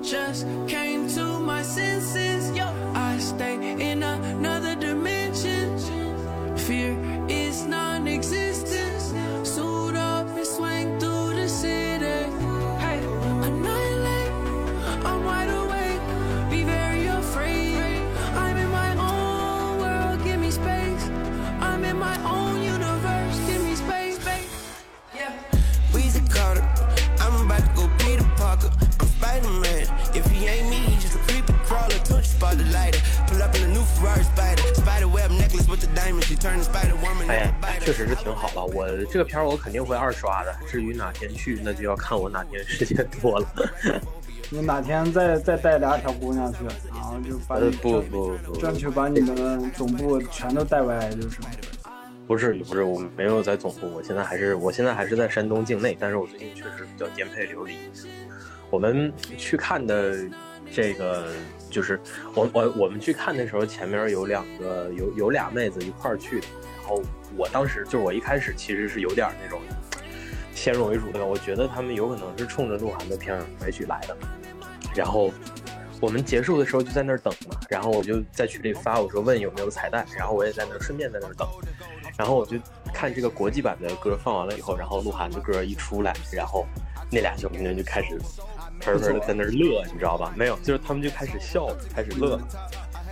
[0.02, 2.15] just came to my senses.
[37.28, 38.66] 哎呀，确实是挺好了。
[38.66, 40.56] 我这个片儿我肯定会二刷的。
[40.68, 43.48] 至于哪天去，那就要看我哪天时间多了。
[44.52, 46.60] 你哪天再再带俩小姑娘去，
[46.90, 51.40] 然后就把不不不，争取把你们总部全都带歪，就是。
[52.28, 57.76] 不是不是，我没有在总部，我现在还是我现在还是在山东境内，但是我最近确实比较颠沛流离。
[58.70, 60.16] 我们去看的
[60.72, 61.28] 这个。
[61.68, 62.00] 就是
[62.34, 67.02] 我我我们去看的时候，前面有两个有有俩妹子一块儿去的，然然后
[67.36, 69.60] 我当时就是我一开始其实是有点那种
[70.54, 74.16] 先入为主的，我觉得他们有可能是冲着鹿晗的片尾曲来的。
[74.94, 75.32] 然后
[76.00, 81.48] 我们结束的时候就在那儿等嘛，然后我就在群里发我说问有没有彩蛋，然后我也在那儿顺便在那儿等，
[82.16, 82.60] 然后我就
[82.94, 86.68] 看这个国际版的歌放完了以后，然后鹿晗的歌一出来，然后
[87.12, 88.16] 那俩小姑娘就开始。
[88.82, 90.34] 喷喷的在那儿乐，你知道吧？
[90.36, 92.38] 没有，就是他们就开始笑，开始乐。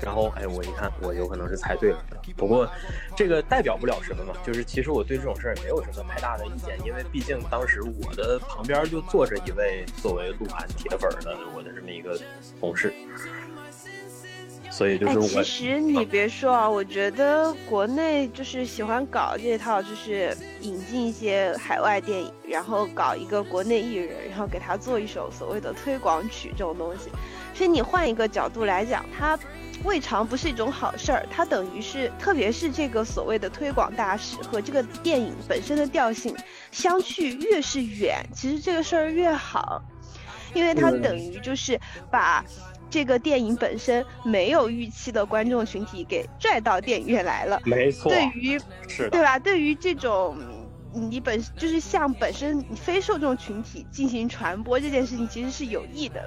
[0.03, 2.03] 然后，哎，我一看，我有可能是猜对了。
[2.35, 2.69] 不过，
[3.15, 4.33] 这个代表不了什么嘛。
[4.45, 12.19] 就是其实我对这种事儿也没有什么太大的意见，因为毕竟当时我的旁边就坐着一位作为鹿晗铁粉的我的这么一个
[12.59, 12.93] 同事。
[14.69, 15.27] 所以就是我。
[15.27, 27.11] 其实你别说啊，我觉得国内就是喜欢搞这套，就是引进一些海外电影，然后搞一个国内艺人，然后给他做一首所谓的推广曲这种东西。
[27.53, 29.37] 其实你换一个角度来讲，它
[29.83, 31.25] 未尝不是一种好事儿。
[31.29, 36.35] 它等于是，特别是这个所谓的推广大使和这个电影本身的调性
[36.71, 39.81] 相去越是远，其实这个事儿越好，
[40.53, 41.79] 因为它等于就是
[42.11, 42.43] 把。
[42.89, 48.11] 这个电影本身没有预期的观众群体给拽到电影院来了，没错。
[48.11, 49.39] 对于是，对吧？
[49.39, 50.37] 对于这种
[50.93, 56.23] 你本就是向本身非受众群体进行传播这件事情，其实是有益的。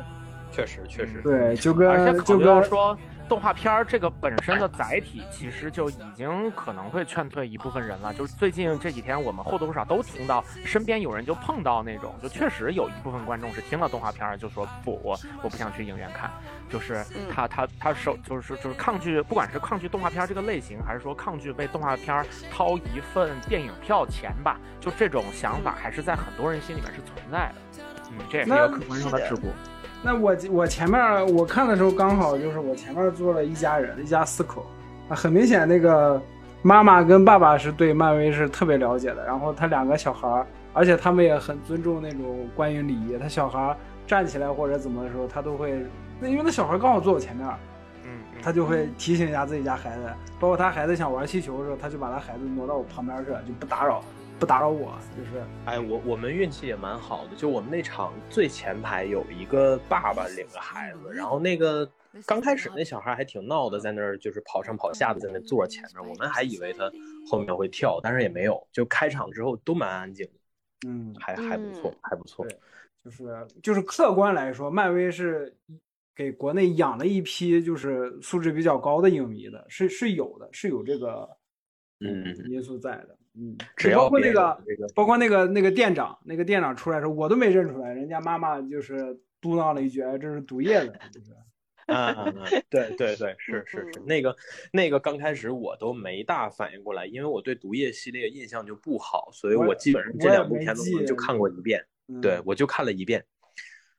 [0.51, 2.99] 确实，确实，对，就跟而且考虑到说。
[3.29, 8.15] 动画片儿这个本身的载体，其实就已经可能会劝退一部分人了。
[8.15, 16.31] 就是最近这几天，我们或多或少都听到身边有人就碰到那种，就确实有一部分观众是听了动画片儿就说不，我我不想去影院看，
[16.71, 27.83] 就是他他他受就是就是抗拒，不管是抗拒动画片儿这个类型，还是说抗拒被动画片儿掏一份电影票钱吧，就这种想法还是在很多人心里面是存在的。
[28.13, 29.51] 嗯，这也是一个客观上的桎梏。
[30.07, 34.65] 那我我前面我看的时候，刚好就是我前面坐了一家人，一家四口，
[35.09, 36.23] 啊，很明显那个
[36.63, 45.85] 妈妈跟爸爸是对漫威是特别了解的，然后他两个小孩，而且他们也很尊重那种观影礼仪，他小孩站起来或者怎么的时候，他都会，
[46.21, 47.45] 那因为那小孩刚好坐我前面，
[48.05, 50.03] 嗯，他就会提醒一下自己家孩子，
[50.39, 54.05] 包括他孩子想玩气球的时候，他就把他孩子挪到我旁边去，就不打扰。
[54.39, 55.43] 不打扰我，就是。
[55.65, 61.91] 哎，我我们运气也蛮好的，就我们那场最前排有一个爸爸领个孩子，然后那个
[62.27, 66.91] 刚开始那小孩还挺闹的，在那儿就是跑上跑下的在那坐前面，我们还以为他
[67.27, 72.47] 后面会跳，但是也没有，就开场之后都蛮安静的，嗯，还还不错，还不错。
[72.47, 72.59] 对，
[73.05, 75.57] 就是就是客观来说，漫威是
[76.15, 81.27] 给国内养了一批就是素质比较高的影迷的，是是有的，是有这个
[82.01, 83.16] 嗯因素在的。
[83.39, 84.59] 嗯，只要包括那个
[84.95, 91.33] 包括那个那个店长，那个店长出来的时候，我都没认出来，人家妈妈就是嘟囔了一句：“哎，这是毒液的。”就是
[91.87, 92.35] 啊，啊啊
[92.69, 94.35] 对对对，是是是，嗯那个
[94.73, 103.25] 那个刚开始我都没大反应过来，因为我对毒液系列印象就不好，所以我基本上这两部片子我就看过一遍，嗯对我就看了一遍。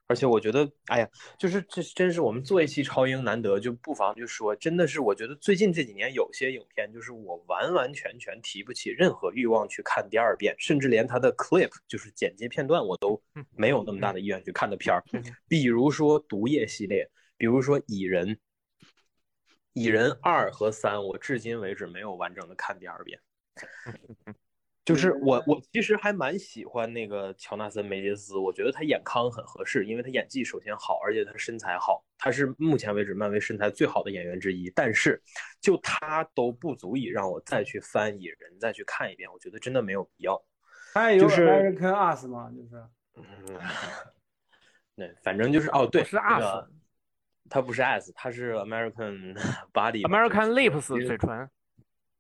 [0.08, 13.22] 而且我觉得，哎呀，就是这真是我们做一期超英难得，就不妨就说，真的是我觉得最近这几年有些影片，就是我完完全全提不起任何欲望去看第二遍，甚至连它的 clip 就是剪辑片段，我都
[13.56, 15.22] 没有那么大的意愿去看的片儿嗯。
[15.48, 18.40] 比如说毒液系列，比如说蚁人，
[19.74, 23.20] 蚁人二和三，我至今为止没有完整的看第二遍。
[24.88, 34.72] 就是我，我其实还蛮喜欢那个乔纳森·梅杰斯，我觉得他演康很合适，因为他演技首先好，而且他身材好，他是目前为止漫威身材最好的演员之一。
[34.74, 35.22] 但是，
[35.60, 40.42] 就他都不足以让我再去翻《蚁人》再去看一遍，我觉得真的没有必要。
[40.94, 42.82] 他也有就是 American Us 嘛，就是
[43.16, 43.24] 嗯，
[44.96, 46.66] 对，反正就是哦，对，不是 us
[47.50, 49.34] 他不是 US，他是 American
[49.74, 51.50] Body，American Lips 嘴唇，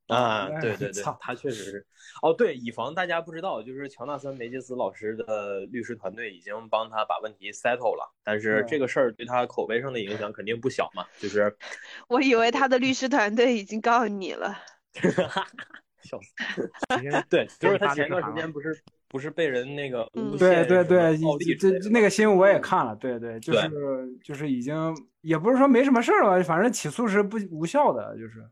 [0.07, 1.85] 啊，哎对对 对操，他确实是。
[2.21, 11.55] 哦，对，以防大家不知道，就是乔纳森·梅杰斯老师的律师团队已经帮他把问题 settle 了，但是这个事儿对他口碑上的影响肯定不小嘛，就是
[12.09, 14.57] 我以为他的律师团队已经告你了。
[16.03, 16.71] 笑死。
[17.29, 21.17] 对，就是他前段时间不是不是被人那个嗯对对对，
[21.57, 23.69] 这那个新闻我也看了，对对，就是
[24.23, 28.43] 就是已经也不是说没什么事儿了，反正起诉是不无效的，就是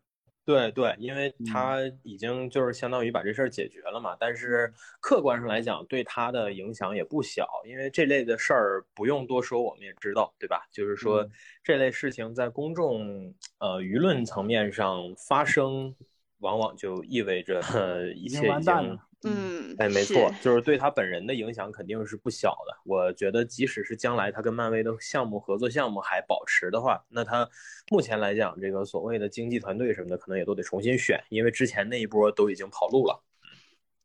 [0.45, 4.71] 对对，因为嗯他已经就是相当于把这事儿解决了嘛，但是
[5.01, 10.67] 客观上来讲，对他的影响也不小，因为这类的事儿不用多说，我们也知道，对吧？
[10.71, 11.31] 就是说嗯
[11.63, 15.95] 这类事情在公众呃舆论层面上发生，
[16.39, 18.99] 往往就意味着呃 一切已经完蛋了。
[19.25, 22.77] 嗯，哎，没是错，就是对他本人的影响肯定是不小的。
[22.85, 27.49] 我觉得，即使是将来他跟漫威的项目合作项目还保持的话，那他
[27.89, 33.23] 目前来讲，这个所谓的经纪团队什么的，可能也都得重新选，因为之前那一波都已经跑路了。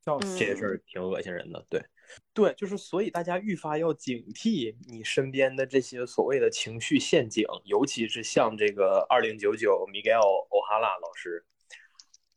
[0.04, 0.38] 笑死！
[0.38, 1.62] 这些事儿挺恶心人的。
[1.68, 1.84] 对，
[2.32, 11.44] 对，就是所以大家愈发要警惕你身边的这些所谓的情绪陷阱，尤其是像这个二零九九 Miguel O'Hara 老师。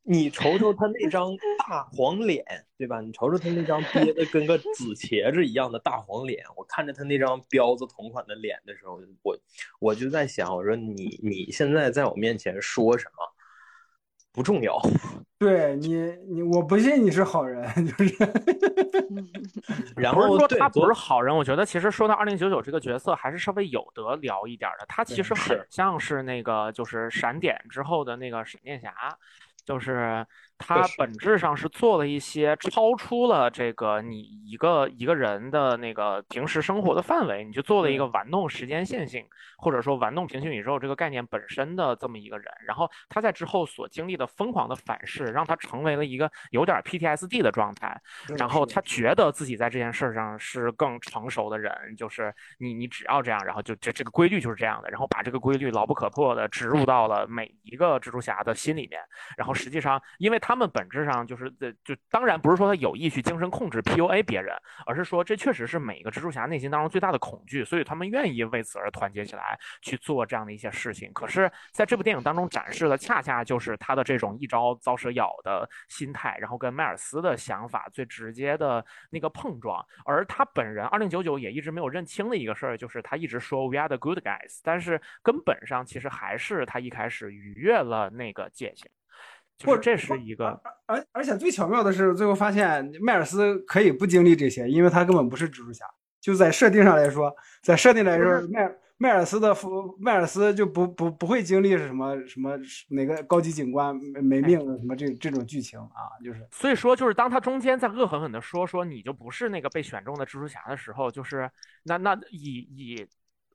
[0.05, 2.45] 你瞅瞅他那张大黄脸，
[2.77, 2.99] 对吧？
[2.99, 9.37] 你瞅瞅他那张憋的跟个紫茄子一样的大黄脸，我看着他那张彪子同款的脸的时候，我
[9.79, 13.33] 我就在想，我说你你现在在我面前说什么
[14.33, 14.77] 不重要，
[15.39, 15.95] 对你
[16.29, 18.15] 你我不信你是好人，就是
[19.95, 24.85] 然后不是说他不是好人，我觉得其实说到二零九九这个角色，还是稍微有得聊一点儿的。
[24.87, 28.93] 他其实很像是那个就是闪点之后的那个闪电侠，
[29.65, 30.25] 就是
[30.57, 39.25] 他本质上是做了一些超出了这个你一个一个人的那个平时生活的范围，你就做了一个玩弄时间线性，
[39.57, 42.45] 或者说玩弄平行宇宙这个概念本身的这么一个人。
[42.65, 47.99] 然后他在之后所经历的疯狂的反噬，让他成为了一个有点 PTSD 的状态。
[48.37, 59.01] 然后他觉得自己在这件事上是更成熟的人，就是你你只要这样，然后就这这个规律就是这样的，然后把这个规律牢不可破的植入到了每一个蜘蛛侠的心里面。
[59.35, 64.53] 然后实际上，因为他们本质上就是呃就当然不是说他有意去精神控制 PUA 别人，
[64.85, 71.09] 而是说这确实是每一个蜘蛛侠内心当中最大的恐惧，所以他们愿意为此而团结起来去做这样的一些事情。
[71.13, 79.81] 可是在这部电影当中展示的，恰恰就是他的这种一朝遭蛇咬的心态，然后跟迈尔斯的想法最直接的那个碰撞。
[80.03, 88.91] 而他本人二零九九也一直没有认清的一个事儿，就是他一直说 We are the good guys，但是根本上其实还是他一开始逾越了那个界限。
[89.67, 95.85] 就是这是一个，而而且最巧妙的是，最后发现迈尔斯可以不经历这些，因为他根本不是蜘蛛侠。
[96.21, 102.57] 就在设定上来说，在设定来说，迈迈尔斯的夫迈尔斯就不不不会经历是什么什么
[102.89, 111.49] 哪个高级警官没没命的什么这这种剧情啊，就是所以说就是当他中间在恶狠狠的说说你就不是那个被选中的蜘蛛侠的时候，就是
[111.83, 113.07] 那那以以。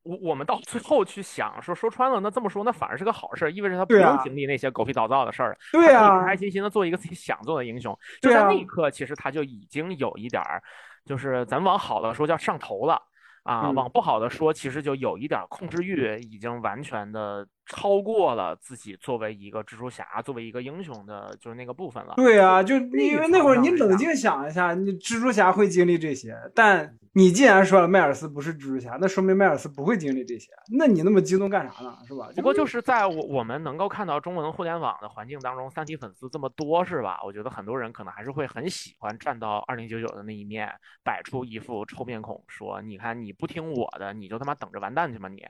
[0.08, 7.96] 我我们到最后去想说说穿了，那这么说那反而是个好事，意味着他不用经历那些狗屁倒灶的事儿，对他可以啊开开心心的做一个自己想做的英雄。
[8.22, 10.62] 就在那一刻，其实他就已经有一点儿，
[11.04, 12.94] 就是咱往好了说叫上头了。
[13.44, 13.74] 啊，嗯。
[13.74, 22.14] 往不好的说，其实就有一点控制欲已经完全的超过了自己作为一个蜘蛛侠、作为一个英雄的，就是那个部分了。
[22.16, 31.98] 对啊，就因为那会儿你冷静想一下，你蜘蛛侠会经历这些，但你既然说了迈尔斯不是蜘蛛侠，那说明迈尔斯不会经历这些，那你那么激动干啥呢？
[32.06, 32.30] 是吧？
[32.34, 37.20] 不过就是在我我们能够看到中文互联网的环境当中，三体粉丝这么多，是吧？
[37.22, 40.72] 我觉得很多人可能还是会很喜欢站到二零九九的那一面，
[41.04, 45.46] 摆出一副臭面孔，说你看你不听我的，你就他妈等着完蛋去吧你，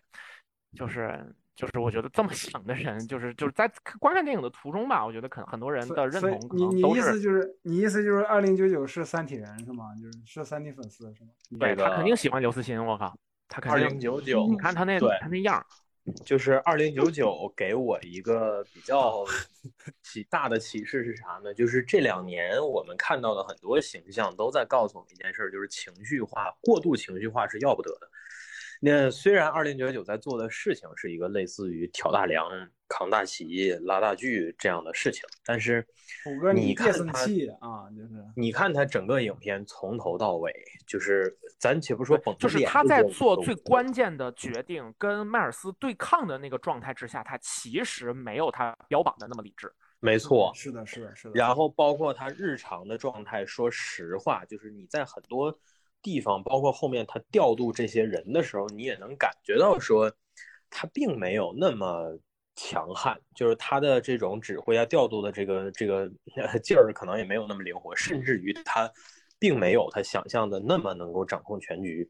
[0.76, 1.32] 就是。
[1.59, 9.86] 就是我觉得这么想的人，就是就是在观看电影的途中吧，我觉得可能很多人的认同可能你你意思就是你意思就是二零九九是三体人是吗？
[10.00, 11.30] 就是是三体粉丝是吗？
[11.59, 13.12] 对他肯定喜欢刘慈欣，我靠，
[13.48, 13.82] 他肯定。
[13.82, 15.61] 二零九九，你看他那他那样，
[16.24, 19.24] 就是二零九九给我一个比较
[20.00, 21.52] 启大的启示是啥呢？
[21.52, 28.09] 就是这两年我们看到的很多形象都在告诉我们一件事，就是情绪化过度情绪化是要不得的。
[28.80, 32.48] 那虽然二零九九在做的事情是一个类似于挑大梁、
[32.88, 35.84] 扛大旗、拉大锯这样的事情，但是
[36.54, 37.22] 你看他
[37.60, 40.52] 啊，就是你看他整个影片从头到尾，
[40.86, 49.72] 就是咱且不说绷就是他在做最关键的决定，跟迈尔斯对抗的那个状态之下，他其实没有他标榜的那么理智。
[49.98, 51.34] 没错，是的，是的，是的。
[51.34, 55.58] 然后包括他日常的状态，说实话，就是你在很多。
[56.03, 60.12] 地方包括后面他调度这些人的时候，你也能感觉到说，
[60.70, 62.18] 他并没有那么
[62.55, 66.11] 强悍，就是他的这种指挥啊、调度的这个这个
[66.62, 68.90] 劲儿可能也没有那么灵活，甚至于他
[69.38, 72.09] 并没有他想象的那么能够掌控全局。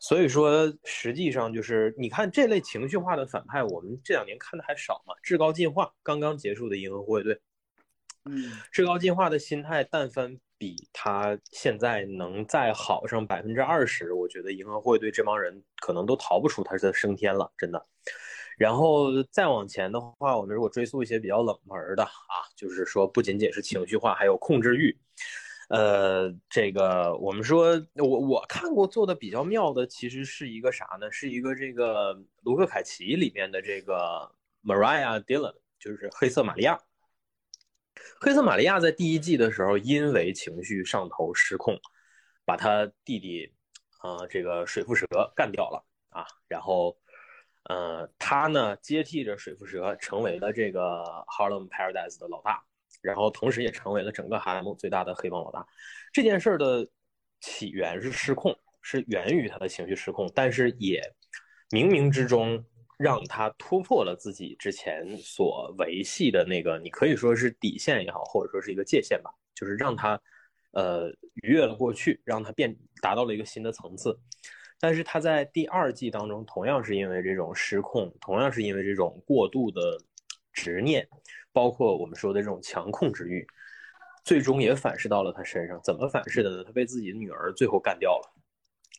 [0.00, 5.14] 所以说，实际上就是你看这类情绪化的反派，我们这两年看的还少嘛。
[5.22, 7.40] 至高进化刚刚结束的银河护卫队，
[8.24, 10.38] 嗯，至高进化的心态，但凡。
[10.58, 17.86] 比他现在能再好上百分之二十，我觉得银河护卫队这帮人可能都逃不出他的升天了，真的。
[18.58, 24.98] 然后再往前的话，我们如果追溯一些比较冷门的啊，就是说不仅仅是情绪化，还有控制欲。
[25.68, 31.12] 呃，这个我们说，我我看过做的比较妙的，其实是一个啥呢？
[31.12, 34.28] 是一个这个卢克凯奇里面的这个
[34.64, 36.80] Mariah Dillon，就是黑色玛利亚。
[38.20, 41.78] 黑色玛利亚在第一季的时候，因为情绪上头失控，
[42.44, 43.52] 把他弟弟，
[44.00, 46.26] 啊，这个水蝮蛇干掉了啊。
[46.48, 46.96] 然后，
[47.64, 52.62] 呃，他呢接替着水蝮蛇，成为了这个 Harlem Paradise 的老大，
[53.00, 55.64] 然后同时也成为了整个哈莱姆最大的黑帮老大。
[56.12, 56.88] 这件事的
[57.40, 61.00] 起源是失控，是源于他的情绪失控，但是也
[61.70, 62.64] 冥冥之中。
[62.98, 70.20] 让他突破了自己之前所维系的那个，你可以说是底线也好，或者说是一个界限吧，就是让他，
[70.72, 74.18] 呃，逾越了过去，让他变达到了一个新的层次。
[74.80, 79.80] 但是他在第二季当中，同样是因为这种失控，同样是因为这种过度的
[80.52, 81.08] 执念，
[81.52, 83.46] 包括我们说的这种强控制欲，
[84.24, 85.80] 最终也反噬到了他身上。
[85.84, 86.64] 怎么反噬的呢？
[86.64, 88.34] 他被自己的女儿最后干掉了。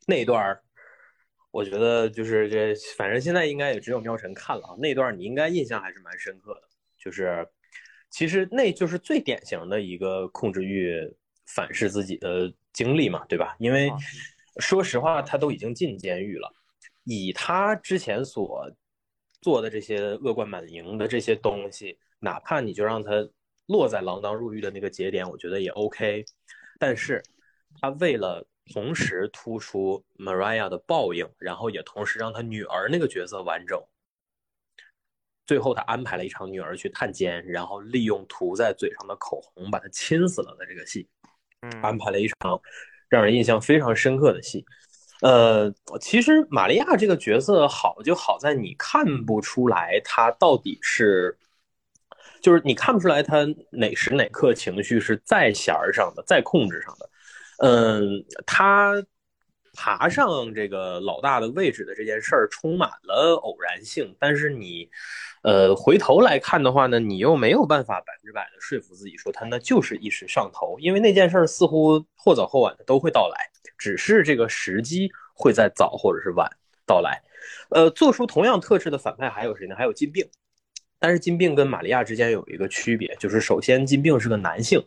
[0.07, 0.57] 那段。
[1.51, 4.75] 我觉得就是这，反正现在应该也只有喵晨看了啊。
[4.77, 6.61] 那段你应该印象还是蛮深刻的，
[6.97, 7.47] 就是
[8.09, 10.93] 其实那就是最典型的一个控制欲
[11.47, 13.55] 反噬自己的经历嘛，对吧？
[13.59, 13.91] 因为
[14.57, 16.51] 说实话，他都已经进监狱了，
[17.05, 18.69] 以他之前所
[19.41, 23.11] 做的这些恶贯满盈的这些东西，哪怕你就让他
[23.65, 26.23] 落在锒铛入狱的那个节点，我觉得也 OK。
[26.77, 27.23] 但是
[27.81, 33.81] 他为了同时突出 Maria 的报应，然后也同时让她女儿那个角色完整。
[35.45, 41.07] 最后他安排了一场女儿去探监，然后利用涂在嘴上的口红把她亲死了的这个戏，
[41.81, 42.61] 安排了一场
[43.07, 44.63] 让人印象非常深刻的戏。
[45.21, 51.35] 呃，其实玛利亚这个角色好就好在你看不出来她到底是，
[52.41, 57.09] 就是你看不出来她哪时哪刻情绪是在弦儿上的，在控制上的。
[57.61, 59.05] 嗯，他
[59.75, 64.89] 爬上这个老大的位置的这件事儿充满了偶然性，但是你，
[65.43, 73.37] 呃，回头来看的话呢，你又没有办法百分之百的说服自己说他那就是一时上头，因为那件事儿似乎或早或晚的都会到来，
[73.77, 76.49] 只是这个时机会在早或者是晚
[76.85, 77.21] 到来。
[77.69, 79.75] 呃，做出同样特质的反派还有谁呢？
[79.75, 80.25] 还有金并，
[80.97, 84.85] 但是金并跟玛利亚之间有一个区别，就是首先金并是个男性，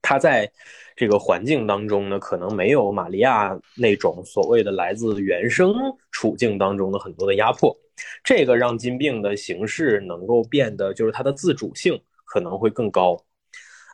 [0.00, 0.52] 他在。
[0.98, 5.72] 这个环境当中呢，可能没有玛利亚那种所谓的来自原生
[6.10, 7.72] 处境当中的很多的压迫，
[8.24, 13.16] 这个让金并的形式能够变得，就是它的自主性可能会更高。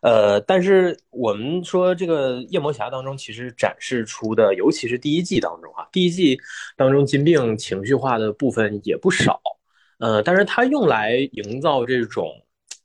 [0.00, 6.40] 呃，但是我们说这个夜魔侠当中其实展示出的，尤其是第一季当中啊，第一季
[6.74, 9.38] 当中金并情绪化的部分也不少。
[9.98, 12.30] 呃，但是它用来营造这种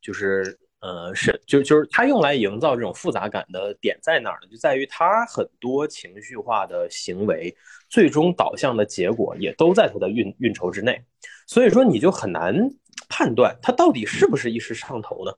[0.02, 4.48] 就是呃是就就是他用来营造这种复杂感的点在哪儿呢？
[4.50, 7.56] 就在于他很多情绪化的行为，
[7.90, 11.04] 最终导向的结果也都在他的运运筹之内，
[11.48, 12.56] 所以说你就很难
[13.10, 15.32] 判断他到底是不是一时上头呢？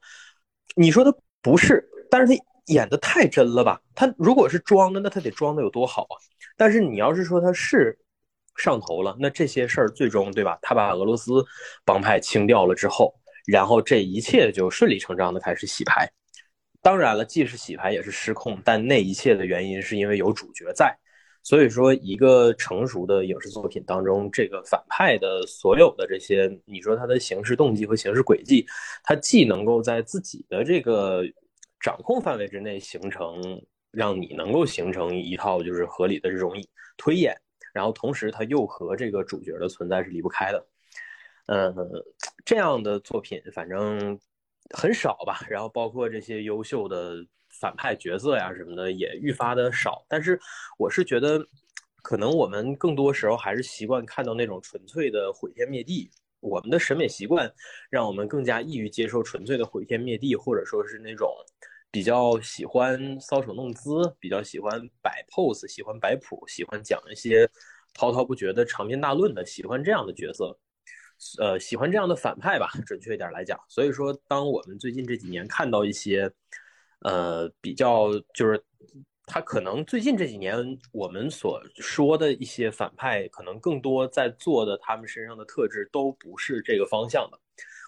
[0.75, 3.81] 你说他不是，但是他演的太真了吧？
[3.95, 6.15] 他如果是装的，那他得装的有多好啊？
[6.55, 7.97] 但是你要是说他是。
[8.57, 10.59] 上头了，那这些事儿最终对吧？
[10.61, 11.43] 他把俄罗斯
[11.85, 13.15] 帮派清掉了之后，
[13.45, 16.09] 然后这一切就顺理成章的开始洗牌。
[16.81, 20.97] 当然了，既是洗牌也是失控，但那一切的原因是因为有主角在。
[21.43, 28.63] 所以说，一个成熟的影视作品当中，这个反派的所有的这些，你说他的行事动机和行事轨迹，
[29.03, 31.23] 他既能够在自己的这个
[31.79, 33.41] 掌控范围之内形成，
[33.89, 36.53] 让你能够形成一套就是合理的这种
[36.95, 37.35] 推演。
[37.73, 40.67] 然后同时，他又和这个主角的存在是离不开的，
[41.47, 41.75] 嗯，
[42.45, 44.19] 这样的作品反正
[44.75, 45.45] 很少吧。
[45.49, 47.17] 然后包括这些优秀的
[47.59, 50.05] 反派角色呀什么的也愈发的少。
[50.07, 50.39] 但是
[50.77, 51.45] 我是觉得，
[52.01, 56.09] 可能我们更多时候还是习惯看到那种纯粹的毁天灭地。
[56.39, 57.51] 我们的审美习惯
[57.89, 61.29] 让我们更加易于接受纯粹的毁天灭地，或者说是那种。
[61.93, 67.45] 比较喜欢搔首弄姿，比较喜欢摆 pose，喜欢摆谱，喜欢讲一些
[67.93, 70.57] 滔滔不绝的长篇大论的，喜欢这样的角色，
[71.39, 73.59] 呃，喜欢这样的反派吧，准确一点来讲。
[73.67, 76.32] 所以说，当我们最近这几年看到一些，
[77.01, 78.61] 呃，比较就是
[79.26, 87.39] 他可能最近这几年我们所说的一些反派，可能更多在做的他们身上的特质都不是这个方向的。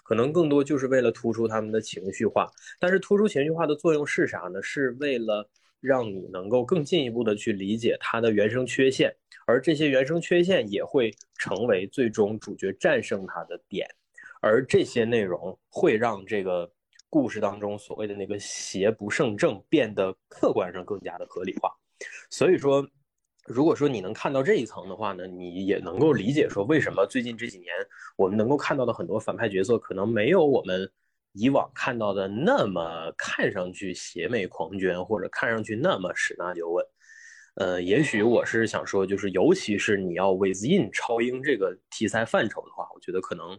[0.04, 4.62] 可能更多就是为了突出他们的情绪化，但是突出情绪化的作用是啥呢？
[4.62, 5.48] 是为了
[5.86, 9.14] 让你能够更进一步的去理解他的原生缺陷，
[9.46, 13.86] 而这些原生缺陷也会成为最终主角战胜他的点，
[14.40, 16.70] 而这些内容会让这个
[17.10, 21.70] 故事当中所谓的那个邪不胜正变得客观上更加的合理化，
[22.30, 22.88] 所以说。
[23.46, 27.68] 如果说你能看到这一层的话呢，你也能够理解说为什么最近这几年
[28.16, 30.90] 我们能够看到的很多反派角色可能没有我们
[31.34, 36.84] 以往看到的那么看上去邪魅狂狷，或者看上去那么十拿九稳。
[37.56, 43.56] 呃，也许我是想说，就是尤其是你要 within 超英这个题材范畴的话，我觉得可能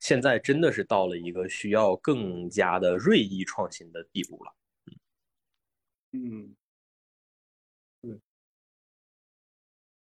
[0.00, 4.54] 现在真的是到了一个需要更加的锐意创新的地步了。
[6.12, 6.54] 嗯。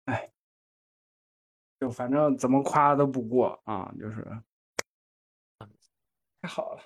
[0.06, 0.32] 哎，
[1.78, 4.26] 就反正怎么夸都不过啊，就是
[6.40, 6.82] 太好了。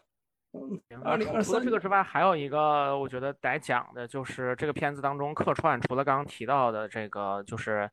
[0.52, 7.90] 嗯，除了这个之外，还有一个我觉得得讲的就是这个片子当中客串，除了刚刚提到的这个就是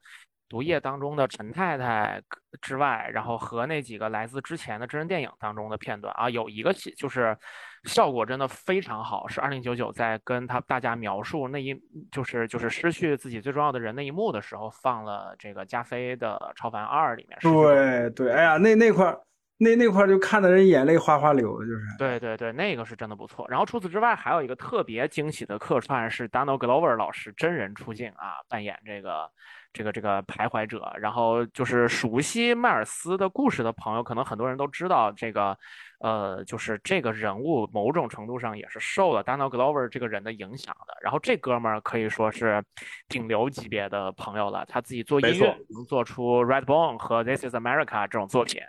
[0.48, 2.22] 毒液当中的陈太太
[2.62, 7.38] 之外，然后和那几个来自之前的真人电影当中的片段啊，有一个戏就是。
[7.86, 11.74] 效果真的非常好，是二零九九在跟他大家描述那一
[12.12, 17.40] 就是就是失去自己最重要的人那一幕的时候，放了这个加菲的《超凡二》里面。
[17.42, 19.18] 对对，哎呀，那那块
[19.60, 21.82] 那那块就看的人眼泪哗哗流，就是。
[21.98, 23.46] 对对对，那个是真的不错。
[23.50, 29.30] 然后除此之外，还有一个特别惊喜的客串是 Donald Glover 老师真人出镜啊，扮演这个。
[29.72, 35.56] 这个这个徘徊者，然后就是熟悉迈尔斯的故事的朋友，可能很多人都知道这个，
[36.00, 40.98] 呃，就是这个人物某种程度上也是受了 Donald Glover 这个人的影响的。
[41.04, 42.64] 然后这哥们儿可以说是
[43.08, 48.60] 顶流级别的朋友了，他自己做音乐能做出 Redbone 和 This Is America 这种作品，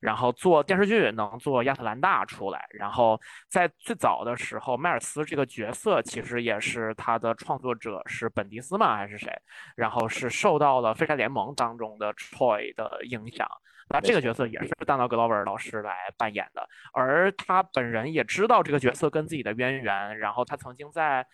[0.00, 2.64] 然后做电视剧能做亚特兰大出来。
[2.70, 9.32] 然后在最早的时候，迈尔斯这个角色其实也是他的创作者是本迪斯曼还是谁？
[9.74, 10.26] 然后是。
[10.36, 13.48] 受到了《废柴联盟》当中的 Troy 的影响，
[13.88, 21.24] 那这个角色也是大脑格劳尔老师来扮演的，而他本人也知道这个角色跟自己的渊源，然后他曾经在《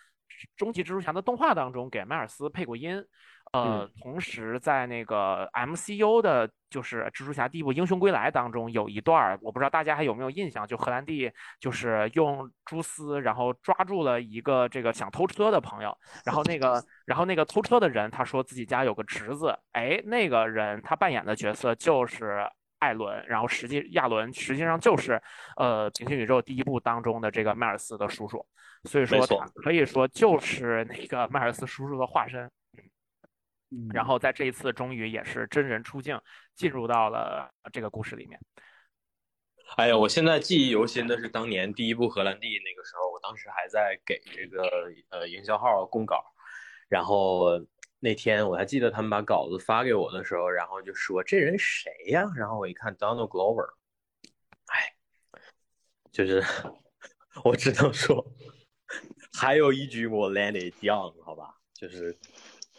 [0.56, 3.04] 终极蜘蛛侠》的动画当中给迈尔斯配过音。
[3.52, 11.30] 呃，同时在那个 MCU 的，就是蜘蛛侠第一部《英雄归来》当中有一段我不知道大家还有没有印象，就荷兰弟
[11.60, 22.48] 就是用蛛丝，然后抓住了一个这个想偷车的朋友，然后那个， 然后那个偷车的人他说自己家有个侄子，哎，那个人他扮演的角色就是
[22.82, 25.22] 艾伦，然后实际亚伦实际上就是
[25.56, 28.44] 呃平行宇宙第一部当中的这个迈尔斯的叔叔，
[28.82, 32.50] 所以说他可以说就是那个迈尔斯叔叔的化身。
[33.94, 36.20] 然后在这一次，终于也是真人出镜，
[36.54, 38.38] 进入到了这个故事里面。
[39.76, 44.68] 哎呀，我现在记忆犹新的是当年第一部荷兰弟那个时候，我当时还在给这个
[45.08, 46.22] 呃营销号供稿，
[46.88, 47.58] 然后
[48.04, 52.28] 那天我还记得他们把稿子发给我的时候，然后就说这人谁呀？
[52.34, 53.74] 然后我一看，Donald Glover，
[54.66, 54.92] 哎
[56.10, 56.42] 就是
[57.44, 58.26] 我只能说，
[59.32, 62.18] 还有一句我 let it down，好吧，就是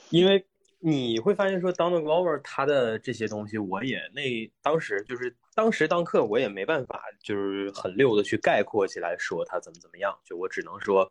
[0.10, 0.46] 因为
[0.80, 11.10] 你会发现说，Donald Glover 他的这些东西，我也那当时就是当时当刻我也没办法，就是很溜的去概括起来说他怎么怎么样，就我只能说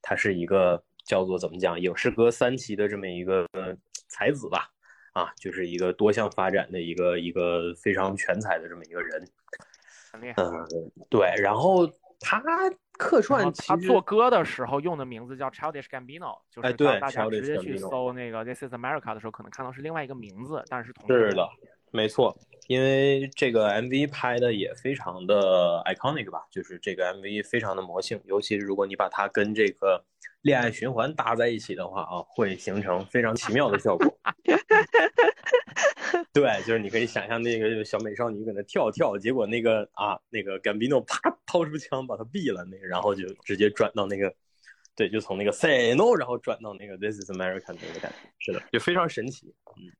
[0.00, 3.44] 他是一个叫做怎么讲影视歌三期的这么一个
[4.08, 4.70] 才子吧。
[5.14, 9.28] 啊，就是一个多项发展的一个一个非常全才的这么一个人，
[10.12, 10.32] 嗯，
[11.10, 11.34] 对。
[11.42, 11.84] 然后
[12.20, 12.40] 他
[12.92, 21.48] 客串，他做歌的时候用的名字叫 Childish Gambino，就是当大家直接去搜那个 This Is America 的时候，可能看到是另外一个名字，但是同是的，
[21.90, 22.36] 没错。
[22.68, 30.04] 因为这个 MV 拍的也非常的 iconic 吧，就是这个 MV 非常的魔性，尤其是如果你把它跟这个
[30.42, 34.14] 恋爱循环搭在一起的话啊，会形成非常奇妙的效果。
[36.32, 44.32] 对，就是你可以想象那个小美少女搁那跳跳，结果那个啊，那个 Gambino 啪掏出枪把她毙了，那个然后就直接转到那个，
[44.94, 49.92] 对，就从那个 Say No，然后转到那个 This Is America 那个感觉，是的，就非常神奇，嗯。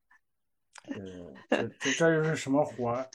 [0.91, 3.07] 嗯，这这这又是什么活儿？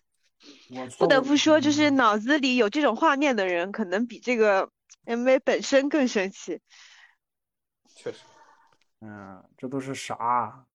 [0.70, 4.68] 我不得不说，就是脑子里有这种画面的人，可能比这个
[5.06, 6.60] MV 本身更神奇。
[7.94, 8.24] 确实，
[9.00, 10.66] 嗯，这都是啥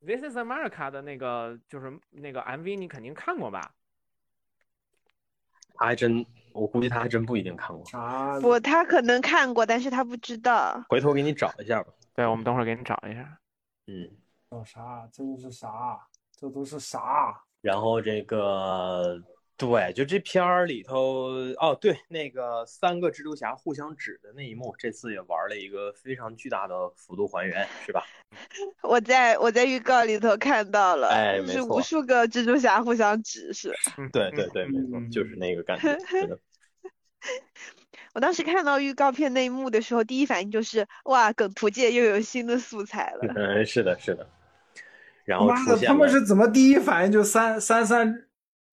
[0.00, 3.72] ？This is America 的那个就是那个 MV，你肯定看过吧？
[5.74, 7.84] 他还真，我估计他还真不一定看过。
[7.98, 10.82] 啊，不，他可能看过，但是他不知道。
[10.88, 11.92] 回头给你找一下吧。
[12.14, 13.38] 对，我们等会儿给你找一下。
[13.86, 14.10] 嗯。
[14.50, 15.08] 找啥？
[15.12, 16.06] 这都是啥？
[16.32, 17.42] 这都是啥？
[17.60, 19.22] 然后这个
[19.60, 28.02] 对，就这片儿里头哦，对，那个三个蜘蛛侠互相指的那一幕，这次也玩了一个非常巨大的幅度还原，是吧？
[28.82, 33.70] 我在我在预告里头看到了，哎，是无数个蜘蛛侠互相指， 是。
[34.10, 35.94] 对对对，没错，就是那个感觉。
[38.14, 43.34] 我当时看到预告片那一幕的时候，第一反应就是哇，梗图界又有新的素材了。
[43.36, 44.26] 嗯，是的，是的。
[45.24, 48.26] 然后出现他们是怎么第一反应就三三三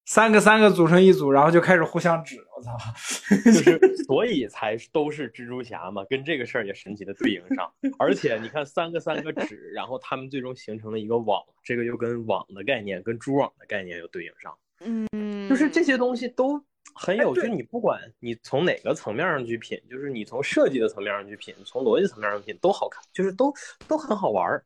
[0.08, 2.38] 三个三个组成一组，然后就开始互相指？
[2.56, 2.72] 我操！
[3.44, 3.78] 就是
[4.08, 7.70] 所以才都是蜘蛛侠嘛，跟这个事儿也神奇的对应上。
[8.00, 14.58] 而且你看三个三个指，然后他们最终形成了一个网，这个又跟网的概念、跟蛛网的概念又对应上。
[14.80, 16.58] 嗯，就是这些东西都
[16.96, 23.54] 很有，就你不管你从哪个层面上去品，就是你从设计的层面上去品，从逻辑层面上品都好看，就是都
[23.90, 24.64] 都很好玩儿。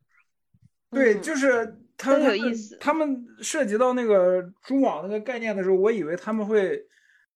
[0.91, 6.83] 对，就是他们他们涉及到那个蛛网那个概念的时候，我以为他们会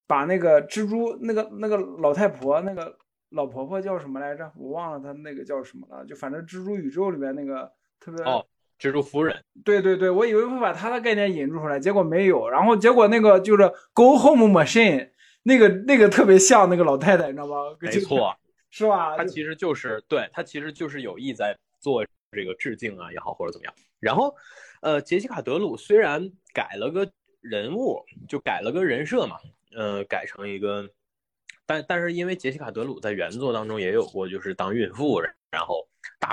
[0.08, 2.98] 把那个蜘蛛那个那个老太婆那个
[3.30, 4.50] 老婆婆叫什么来着？
[4.56, 6.04] 我忘了她那个叫什么了。
[6.04, 8.44] 就反正蜘蛛宇宙里面那个特别哦，
[8.80, 9.40] 蜘蛛夫人。
[9.64, 12.48] 对对对，我以为会把她的概念引入出来，结果没有。
[12.48, 15.10] 然后结果那个就是 Go Home Machine
[15.44, 17.54] 那个那个特别像那个老太太，你知道吗？
[17.80, 18.34] 没错，
[18.70, 19.16] 是吧？
[19.16, 22.04] 他其实就是对他其实就是有意在做。
[22.32, 24.34] 这个致敬啊也好，或者怎么样，然后，
[24.82, 29.36] 呃，杰西卡·德鲁虽然改了个人物，就改了个人设嘛，
[29.76, 30.88] 呃，改成一个，
[31.66, 35.86] 但但是因为杰西卡·德鲁在原作当中也有过，就是当孕妇，然后。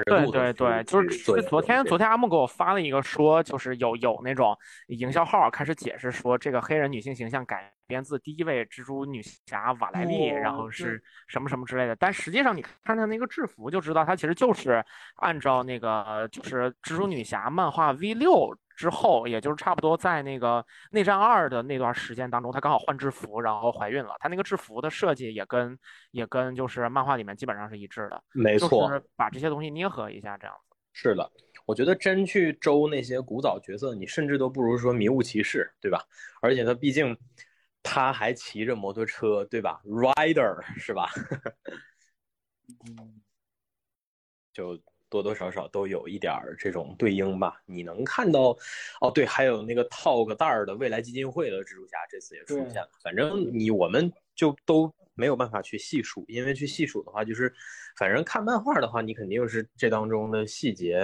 [0.05, 4.55] 对对对，就是昨天昨天阿木给我发了一个说，就是有有那种
[4.87, 11.95] 营销号开始解释说，这个黑人女性形象改编自第一位蜘蛛女侠瓦莱丽，然后是什么什么之类的。
[11.95, 14.83] 但实际上你看她那个制服就知道，她其实就是
[15.15, 18.55] 按照那个就是蜘蛛女侠漫画 V 六。
[18.75, 24.15] 之后，也就是差不多在那个内战二的那段时间当中，她刚好换制服，然后怀孕了。
[24.19, 25.77] 她那个制服的设计也跟
[26.11, 30.75] 也跟就是漫画里面基本上是一致的，没错，把这些东西捏合一下，这样子。
[30.93, 31.31] 是的，
[31.65, 36.03] 我觉得真去周那些古早角色，你甚至都不如说迷雾骑士，对吧？
[36.41, 37.17] 而且他毕竟
[37.81, 41.09] 他还骑着摩托车，对吧？Rider 是吧？
[42.85, 43.21] 嗯，
[44.53, 44.79] 就。
[45.13, 47.61] 多多少少都有一点儿这种对应吧。
[47.65, 48.57] 你能看到，
[48.99, 52.89] 哦，对，还有那个套个袋儿的未来基金会的蜘蛛侠，这次也出现了。
[53.03, 57.53] 反正你我们就都没有办法去细数，因为去细数的话，就是
[57.95, 60.99] 反正看漫画的话，你肯定是这当中的细节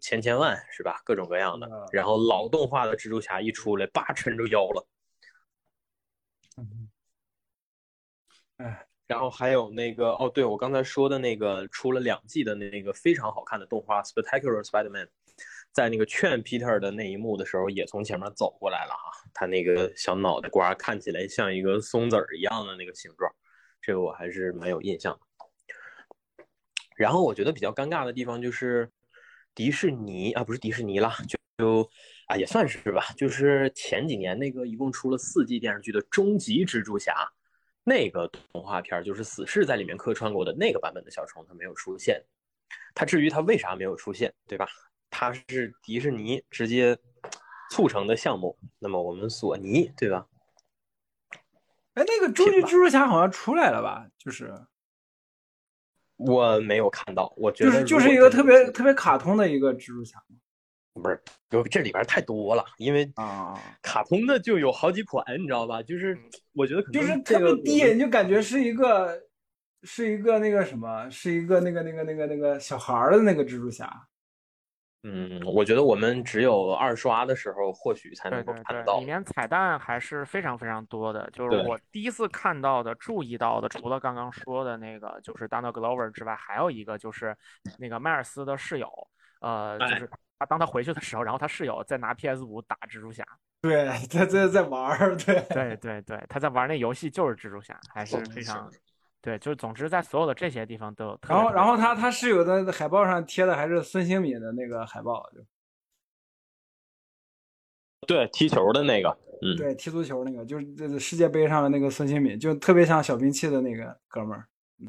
[0.00, 1.00] 千千万，是吧？
[1.04, 1.68] 各种各样的。
[1.92, 4.86] 然后老动画的蜘蛛侠一出来，叭抻着腰了。
[6.56, 6.88] 嗯，
[8.56, 8.89] 哎。
[9.10, 15.06] 然后还有那个哦，对我刚才说的那个出了两季的那个非常好看的动画《Spectacular Spider-Man》，
[15.72, 19.10] 在那个劝 Peter 的那一幕的时候，也从前面走过来了啊。
[19.34, 23.28] 他那个小脑袋瓜看起来像一个松子儿一样的那个形状，
[23.82, 26.44] 这个我还是蛮有印象的。
[26.96, 28.88] 然后我觉得比较尴尬的地方就是
[29.56, 31.90] 迪士尼啊，不是迪士尼啦，就就
[32.28, 37.12] 啊也算是吧，就是前几年那个一共出了四季电视剧的《终极蜘蛛侠》。
[37.90, 42.24] 那个动画片就是死侍在里面客串过的那个版本的小虫，它没有出现。
[42.94, 44.68] 它至于它为啥没有出现，对吧？
[45.10, 46.96] 它是迪士尼直接
[47.72, 50.24] 促成的项目，那么我们索尼，对吧？
[51.94, 54.06] 哎，那个终极蜘蛛侠好像出来了吧？
[54.16, 54.54] 就是
[56.14, 60.22] 我没有看到，我觉得就是就是一个特别特别卡通的一个蜘蛛侠。
[61.00, 65.82] 不是，就这里边太多了，因为啊，卡通的就有好几款，你知道吧？
[65.82, 66.18] 就是
[66.52, 69.20] 我觉得就是特别低，你就感觉是一个
[69.82, 74.06] 是一个那个什么，是一个那个那个那个那个小孩的那个蜘蛛侠。
[75.02, 78.98] 嗯，我觉得我们只有二刷的时候或许才能够看到。
[78.98, 87.34] 里面彩蛋还是非常非常多的，就是我第一次看到的、注意到的，除了刚刚说的那个就是 Donald Glover 之外，还有一个就是
[87.78, 88.90] 那个迈尔斯的室友，
[89.40, 93.22] 呃，就是他当他回去的时候，然后他室友在拿 PS 五打蜘蛛侠，
[93.60, 98.68] 对，他在在玩儿，对，对对对，他在玩那游戏就是蜘蛛侠，还是非常。
[99.20, 101.20] 对，就是总之在所有的这些地方都有。
[101.28, 105.44] 然后，然后他他室友的海报上贴的还是孙兴敏的那个海报，就
[108.06, 109.10] 对踢球的那个，
[109.42, 114.88] 嗯，对踢足球那个，就是这世界杯上的那个孙兴敏，就特别像小兵器的那个哥们儿，嗯，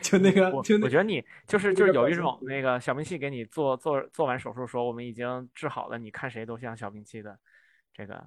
[0.00, 7.38] 就那个，就我觉得你就是就是有一种那个小兵器给你做做做完手术说我们已经治好了，你看谁都像小兵器的
[7.92, 8.26] 这个。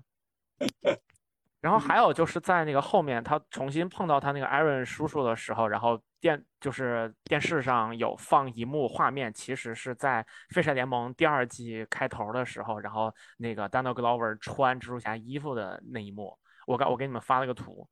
[1.59, 10.23] 然后还有就是在那个后面，他重新碰到他那个艾伦叔叔的时候，然后电就是电视上有放一幕画面，其实是在
[10.53, 17.89] 《废柴联盟》第二季开头的时候，然后那个 Donald Glover 穿蜘蛛侠衣服的那一幕，我刚我给你们发了个图，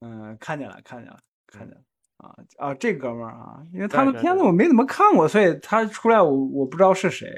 [0.00, 1.18] 嗯，看见了，看见了，
[1.48, 1.82] 看见了，
[2.22, 7.28] 啊啊，这哥们儿啊，因为他的片子我没怎么看过，所以他出来我我不知道是谁，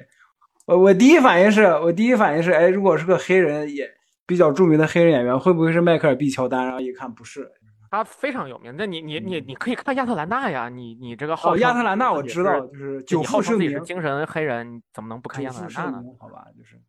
[0.67, 3.91] 我我第一反应是我第一反应是，哎，如果是个黑人也。
[4.27, 6.65] 比较著名的黑人演员会不会是迈克尔 ·B· 乔丹？
[6.65, 7.47] 然后一看不是，
[7.91, 8.75] 他非常有名。
[8.75, 16.03] 那你你你你可以看亚特兰大呀，你你这个好亚特兰大我知道，就是久负盛名，精神黑人，怎么能不看亚特兰大呢？
[16.19, 16.81] 好吧，就是，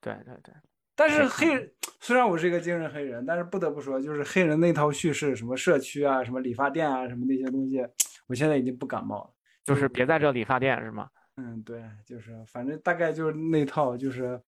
[0.00, 0.52] 对对对。
[1.00, 7.82] 但是黑虽然我是一个精神黑人，但是不得不说，就是黑人那套叙事，什么社区啊，什么理发店啊，什么那些东西，
[8.26, 9.30] 我现在已经不感冒了。
[9.64, 11.08] 就是别在这理发店是吗？
[11.38, 14.38] 嗯，对，就是反正大概就是那套，就是。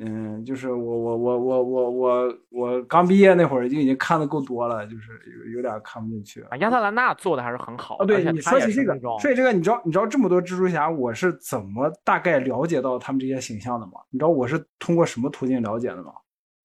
[0.00, 5.12] 嗯，就是我我我我我我我刚毕业那会儿就已经看的够多了，就是
[5.46, 6.56] 有有点看不进去啊。
[6.58, 8.04] 亚特兰大做的还是很好啊。
[8.06, 13.92] 对你说起这个，说起这个，你知道你知道这么多蜘蛛侠，我是怎么大概了解到他们这些形象的吗？
[14.10, 16.12] 你知道我是通过什么途径了解的吗？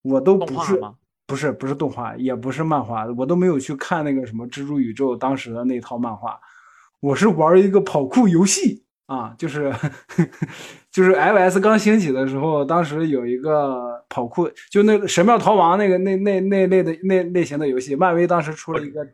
[0.02, 0.82] 我都不是
[1.26, 6.40] 不是不是动画，也不是漫画，我都没有去看那个什么蜘蛛宇宙当时的那套漫画，
[7.00, 8.86] 我是玩一个跑酷游戏。
[9.06, 9.74] 啊，就是
[10.92, 19.06] 就是 iOS 刚兴起的时候，当时有一个跑酷，就那个神庙逃亡那个那那那类的那类型的游戏，漫威当时出了一个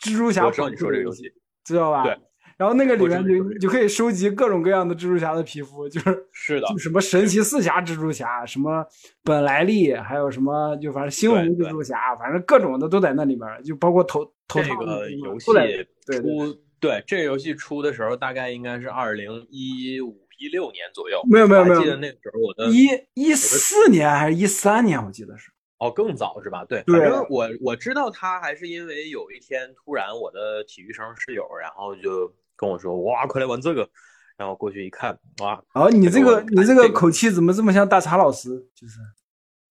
[0.00, 1.24] 蜘蛛侠跑酷游戏，
[1.64, 2.04] 知道吧？
[2.04, 2.16] 对。
[2.56, 8.86] 然后那个里面就就可以收集各种各样的蜘蛛侠的皮肤，就是是的，就什么神奇四侠蜘蛛侠，什么
[9.24, 16.58] 本莱利，还有什么就反正猩红蜘蛛侠，反正各种的都在那里面，就包括头头这个游戏对对。
[16.80, 21.20] 对这个游戏出的时候，大概应该是二零一五一六年左右。
[21.28, 25.50] 没有没有没有，记得那个时候我的一一四年还是一三年，我记得是。
[25.78, 26.64] 哦，更早是吧？
[26.64, 33.88] 对，反正我我知道他还是因为有一天突然我的体育生室友，然后就跟我说：“哇，快来玩这个！”
[34.36, 35.62] 然后过去一看，哇！
[35.74, 38.50] 哦，你这个你这个口气怎么这么像大茶老师？
[38.74, 38.98] 就是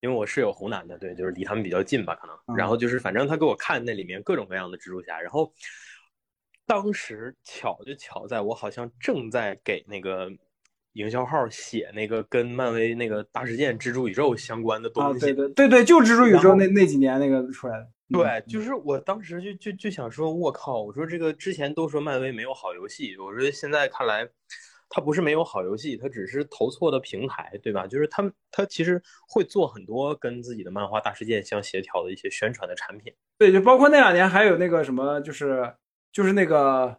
[0.01, 2.57] 因为我室友湖南的，对，就是离他们比较近吧，可能。
[2.57, 5.51] 然后就是反正他给我看那里面各种各样的蜘蛛侠，然后。
[6.66, 10.30] 当时巧就巧在我好像正在给那个
[10.94, 17.88] 营销号写那个跟漫威那个大事件蜘蛛宇宙相关的东西，对对对对，就蜘蛛宇宙那那几年那个出来的。
[18.10, 24.28] 对，就是我当时就就就想说，我靠，我说这个之前都说漫威没有好游戏，我说现在看来，
[24.88, 27.88] 他不是没有好游戏，他只是投错的平台，对吧？
[27.88, 33.12] 就是他们他其实会做很多跟自己的漫画大事件相协调的一些宣传的产品。
[33.39, 35.74] 对，就包括那两年还有那个什么，就是。
[36.14, 36.95] 就是那个，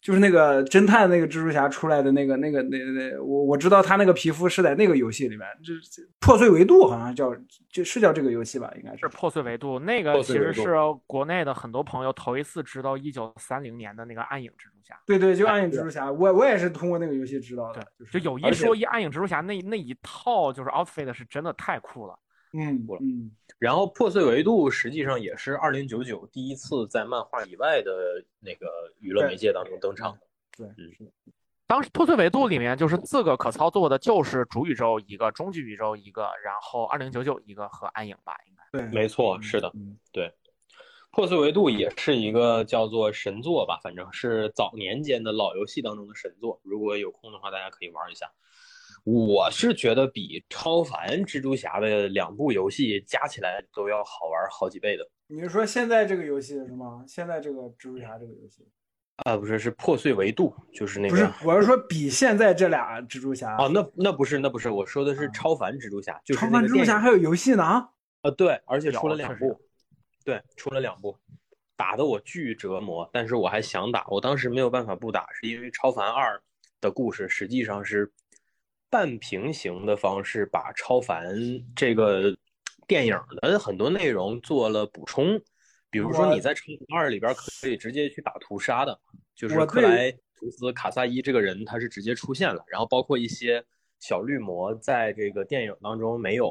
[0.00, 5.72] 就是那个侦探那个蜘蛛侠出来的那个那个那那我我知道他那个皮肤是在那个游戏里面，这
[6.18, 7.30] 破碎维度好像叫
[7.70, 9.78] 就是叫这个游戏吧，应该是破碎维度。
[9.78, 10.74] 那个其实是
[11.06, 14.98] 国内的很多朋友头一次知道一九三零年的那个暗影蜘蛛侠。
[15.06, 17.86] 对对，就暗影蜘蛛侠，我我也是通过那个游戏知道的。
[18.10, 22.18] 就有一说一，暗影蜘蛛侠那那一套就是 outfit 是真的太酷了。
[22.54, 23.30] 嗯嗯。
[23.58, 28.66] 然后破碎维度实际上也是二零九九第一次在漫画以外的那个
[29.00, 30.16] 娱乐媒介当中登场。
[30.56, 31.12] 对，是。
[31.66, 38.78] 当时破碎维度里面就是四个可操作的，就是主宇宙一个，终极宇宙一个，然后二零九九一个和暗影吧，应该。
[38.78, 39.72] 对，没错，是的，
[40.12, 40.32] 对。
[41.10, 46.60] 破碎维度也是一个叫做神作吧，反正是早年间的老游戏当中的神作。
[46.64, 48.30] 如果有空的话，大家可以玩一下。
[49.04, 55.06] 我是觉得比超凡蜘蛛侠的两部游戏加起来都要好玩好几倍的。
[55.26, 57.04] 你是说现在这个游戏是吗？
[57.06, 58.66] 现在这个蜘蛛侠这个游戏？
[59.16, 61.14] 啊，不是，是破碎维度，就是那个。
[61.14, 63.54] 不是，我是说比现在这俩蜘蛛侠。
[63.58, 67.62] 哦，那那不是，那不是，我说的是超凡蜘蛛侠，就是超凡蜘蛛侠还有游戏呢。
[67.62, 69.60] 啊，对，而且出了两部。
[70.24, 71.16] 对，出了两部，
[71.76, 76.42] 打的我巨折磨，但是我还想打，我当时没有办法不打，是因为超凡二
[76.80, 78.10] 的故事实际上是
[78.94, 81.34] 半平行的方式，把超凡
[81.74, 82.32] 这个
[82.86, 85.36] 电影的很多内容做了补充。
[85.90, 88.96] 比如说你在超凡二里边可以直接去打屠杀的，
[89.34, 93.60] 就是克莱图斯卡萨伊这个人他是直接出现了，然后包括一些
[93.98, 96.48] 小绿魔在这个电影当中没有。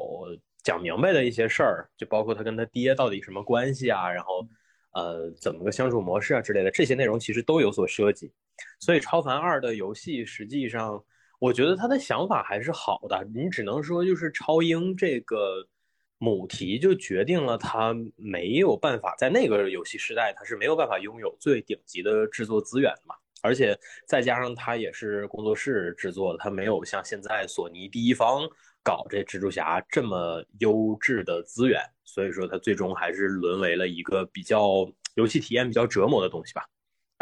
[0.65, 4.47] 讲明白的一些事儿，就包括他跟他爹到底什么关系啊，然后，
[4.93, 8.31] 呃，怎么个相处模式啊之类的，这些内容其实都有所涉及。
[8.79, 11.03] 所以《超凡二》的游戏实际上，
[11.43, 13.21] 我觉得他的想法还是好的。
[13.35, 15.67] 你只能说，就是超英这个
[16.17, 23.13] 母题就决定了他没有办法在那个游戏时代，他是没有办法拥有最顶级的制作资源的嘛。
[23.41, 23.77] 而且
[24.07, 28.47] 再加上他也是工作室制作的，他没有像现在索尼第一方。
[28.81, 34.85] 搞这蜘蛛侠这么优质的资源，所以说他最终还是沦为了一个比较
[35.15, 36.65] 游戏体验比较折磨的东西吧。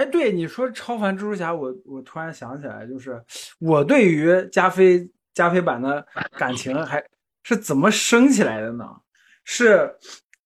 [0.01, 3.23] 哎，对你说超凡蜘蛛侠，我我突然想起来，就是
[3.59, 6.03] 我对于加菲加菲版的
[6.37, 7.03] 感情还
[7.43, 8.85] 是怎么升起来的呢？
[9.43, 9.95] 是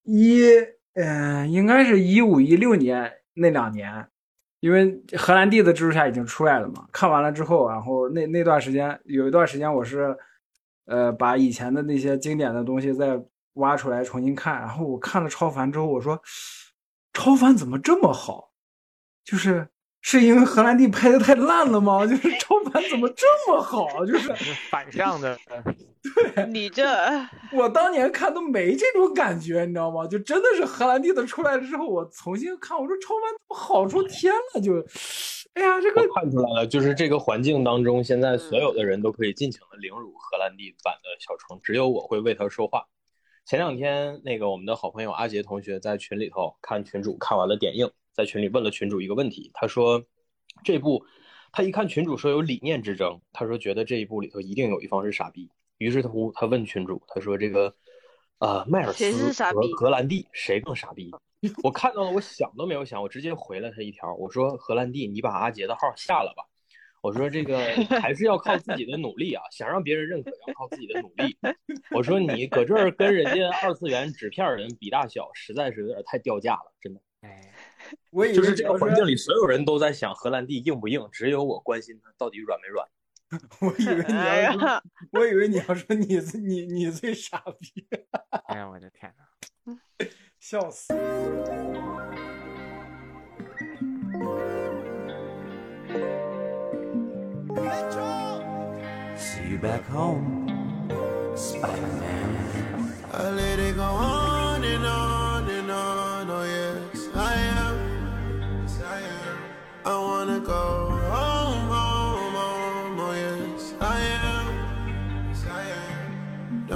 [0.03, 0.43] 一
[0.95, 4.05] 嗯，应该是一五一六年那两年，
[4.59, 6.85] 因为荷兰弟的蜘蛛侠已经出来了嘛。
[6.91, 10.15] 看完了之后，然后那那段时间有一段时间我是。
[10.87, 13.19] 呃，把以前的那些经典的东西再
[13.53, 16.21] 挖出来重新看，然后我看了超凡之后，我说，
[17.11, 18.51] 超凡怎么这么好？
[19.25, 19.67] 就是
[20.01, 22.05] 是因为荷兰弟拍的太烂了吗？
[22.07, 24.05] 就是超凡怎么这么好？
[24.05, 24.31] 就是
[24.69, 25.37] 反向的。
[26.35, 26.85] 对，你这
[27.51, 30.05] 我当年看都没这种感觉，你知道吗？
[30.07, 34.61] 就真的是荷兰弟的出来了之后，我重新看，我说超凡怎么好出天了？
[34.61, 34.85] 就。
[35.55, 42.85] 哎呀，这个看出来了，就是这个环境当中，现在所有的人都可以尽情的凌辱荷兰弟版的小虫，只有我会为他说话。
[43.45, 50.03] 前两天，那个我们的好朋友阿杰同学在群里头看群主看完了点映，在群里问了群主一个问题，他说
[50.63, 51.05] 这部
[51.51, 57.75] 他一看群主说有理念之争，他说觉得这一部里头一定有一方是傻逼，于是他他问群主，他说这个
[58.39, 61.11] 呃迈尔斯和格兰蒂谁更傻逼？
[61.61, 66.43] 我看到了，我想都没有想，我直接回了他一条，我说荷兰弟，你把阿杰的号下了吧。
[67.01, 67.59] 我说这个
[68.01, 71.37] 还是要靠自己的努力啊，想让别人认可要靠自己的努力。
[71.91, 77.01] 我说你搁这儿跟人家二次元纸片人比大小，实在是有点太掉价了，真的。
[77.21, 77.53] 哎，
[78.11, 82.87] 我以为就是这个环境里所有人都在想荷兰弟硬不硬，只有我关心他到底软没软。
[83.59, 87.87] 我以为你要，我以为你要说你你你最傻逼。
[88.47, 89.75] 哎呀，我的天哪！
[90.39, 90.93] 笑死。
[99.17, 100.47] See you back home,
[101.35, 102.93] Spider-Man.
[103.11, 105.14] I let it go on and on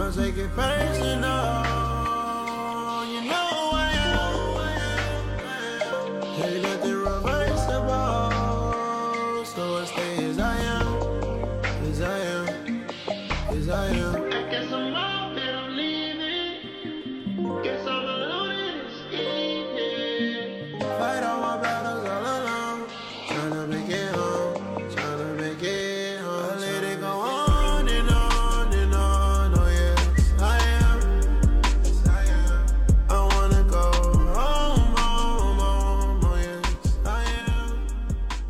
[0.09, 1.68] Don't take it personal.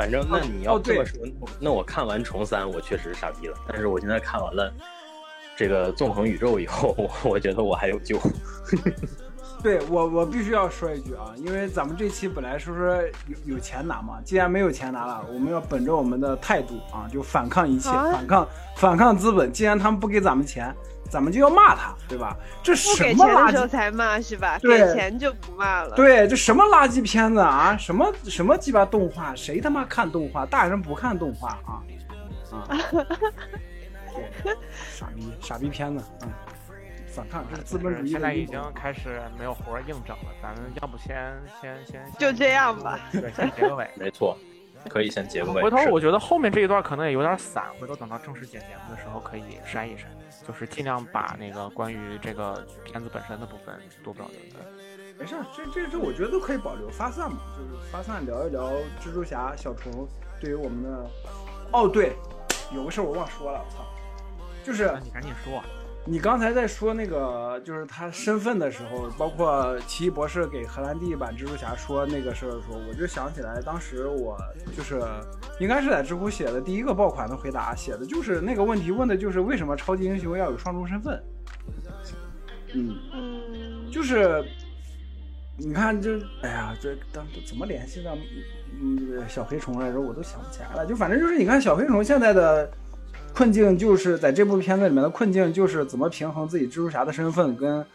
[0.10, 1.20] 反正那你要这么说，
[1.60, 3.55] 那我看完重三，我确实傻逼了。
[3.68, 4.74] 但是我现在看完了
[5.55, 8.20] 这个纵横宇宙以后，我我觉得我还有救。
[9.62, 12.95] 对我，我必须要说一句啊，因为咱们这期本来说说
[13.28, 18.47] 有有钱拿嘛，既然没有钱拿了，我们要本着我们的态度啊，就反抗一切，反抗
[18.78, 19.53] 反抗资本。
[19.53, 20.76] 既然他们不给咱们钱。
[21.10, 22.38] 咱们就要骂他，对吧？
[22.62, 23.51] 这什么垃圾？
[23.51, 24.60] 时候才骂是吧？
[24.62, 25.95] 给钱就不骂了。
[25.95, 27.76] 对，这什么垃圾片子啊？
[27.78, 29.36] 什么什么鸡巴动画？
[29.36, 30.45] 谁他妈看动画？
[30.45, 31.82] 大人不看动画啊
[32.51, 32.68] 啊！
[34.93, 36.30] 傻逼傻逼片子，嗯，
[37.07, 38.12] 反抗，这是资本主义。
[38.12, 43.89] 现在已经开始没有活硬整了，咱们要不先先先就这样吧，对，先结个尾。
[43.95, 44.38] 没错，
[44.88, 45.63] 可以先结个尾。
[45.63, 50.07] 回头我觉得后面这一段可能也有点散，回头等到正式剪节目的时候可以删一删，
[50.47, 54.65] 就是尽量把那个关于这个片子本身的部分多保留的。
[55.17, 58.71] 没事，这这这我觉得都可以保留，发散嘛，就是发散聊一聊
[59.01, 60.07] 蜘蛛侠、小虫
[60.39, 61.09] 对于我们的。
[61.73, 62.15] 哦，对，
[62.73, 63.86] 有个事儿我忘说了，操，
[64.63, 65.61] 就是你赶紧说。
[66.06, 74.36] 你刚才在说那个，就是他身份的时候，包括奇异博士给荷兰弟版蜘蛛侠说那个事儿的时候，我就想起来，当时我
[74.76, 75.00] 就是
[75.60, 81.22] 应该是在知乎写的第一个爆款的回答，写的就是那个问题，问的就是为什么超级英雄要有双重身份。
[82.74, 84.43] 嗯，就是
[85.58, 88.18] 你看，就哎呀，这当怎么联系到
[88.82, 90.02] 嗯小黑虫来着？
[90.02, 90.86] 我都想不起来了。
[90.88, 92.72] 就反正就是你看小黑虫现在的。
[93.34, 97.86] 困境就是在这部片子里面的困境，就是怎么平衡自己蜘蛛侠的身份跟，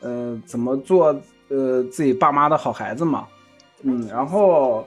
[0.00, 1.06] 呃，怎么做
[1.48, 3.26] 呃自己爸妈的好孩子嘛，
[3.82, 4.86] 嗯，然后，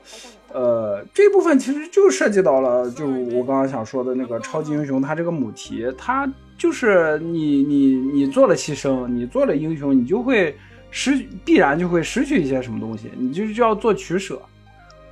[0.53, 10.55] 呃，这部分其实就涉及到了，就我刚刚想说的那个超级英雄，他这个母题，他就是你你你做了牺牲，你做了英雄，你就会
[10.89, 14.41] 失必然就会失去一些什么东西，你就就要做取舍，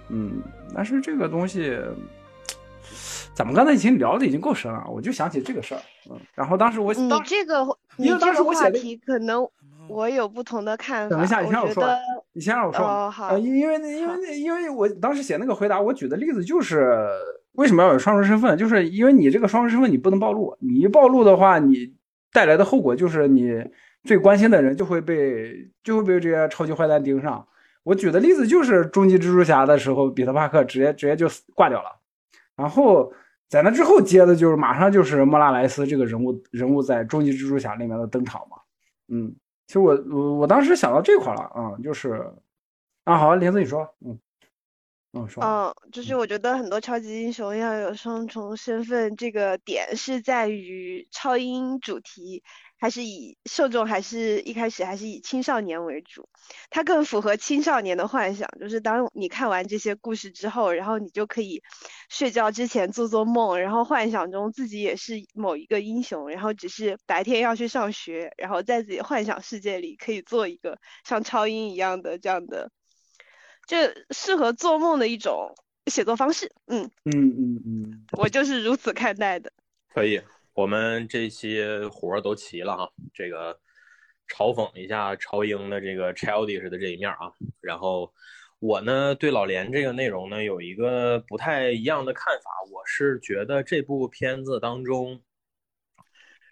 [0.09, 0.41] 嗯，
[0.73, 1.77] 但是这个东西。
[3.35, 7.67] 咱们刚才已经聊的已经够深了，我就想起这个事儿，嗯，然后当时我你这个
[7.97, 9.45] 你这个话题可能
[9.89, 11.13] 我有不同的看法。
[11.13, 11.85] 等一下，你先让我说，
[12.31, 12.81] 你先让我说。
[12.81, 13.37] 哦，好。
[13.37, 16.97] 因为因为因为我当时写那个回答，我举的例子就是
[17.51, 21.93] 为什么要有双重身份，就是因为你这个双重身份你不能暴露，你一暴露的话，你
[22.31, 23.61] 带来的后果就是你
[24.05, 27.45] 最关心的人就会被就会被这些超级坏蛋盯上。
[27.83, 31.89] 我举的例子就是终极蜘蛛侠的时候，彼得帕克直接直接就挂掉了，
[32.55, 33.11] 然后。
[33.49, 38.57] 在那之后接的就是马上就是莫拉莱斯这个人物人物在终极蜘蛛侠里面的登场嘛，
[39.07, 39.35] 嗯，
[39.67, 42.33] 其实我我我当时想到这块了啊，就是
[43.03, 44.19] 啊好，林子你说，嗯
[45.13, 52.43] 嗯说，嗯，就是我觉得很多超级英雄要有双重身份，这个点是在于超英主题。
[52.85, 56.29] 还是以受众还是一开始还是以青少年为主，
[56.69, 58.47] 它更符合青少年的幻想。
[58.59, 61.63] 就是当你看完这些故事之后，然后你就可以
[62.09, 72.69] 睡觉之前做做梦，然后幻想中自己也是某一个英雄，然后只是白天要去上学，然后在自己幻想世界里可以做一个像超英一样的这样的，
[73.65, 73.77] 就
[74.11, 75.55] 适合做梦的一种
[75.87, 76.51] 写作方式。
[76.67, 79.51] 嗯嗯嗯嗯，我就是如此看待的。
[79.91, 80.21] 可以。
[80.55, 83.53] 我们这些活儿都齐了哈，这个
[84.29, 87.29] 嘲讽一下超英的这个 childish 的这一面啊。
[87.59, 88.13] 然后
[88.59, 95.21] 我呢对老连这个内容呢有一个不太一样的看法，我是觉得这部片子当中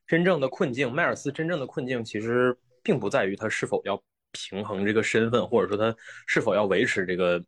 [0.06, 5.98] 真正的困境，迈尔斯真正的困境其实并不在于他是否要平衡这个身份，或者说他
[6.28, 7.42] 是否要维持这个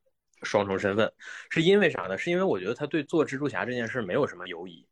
[0.43, 1.12] 双重身份，
[1.49, 2.18] 是因为啥呢？
[2.18, 4.88] 是因为我觉得他对做蜘蛛侠这件事没有什么犹疑。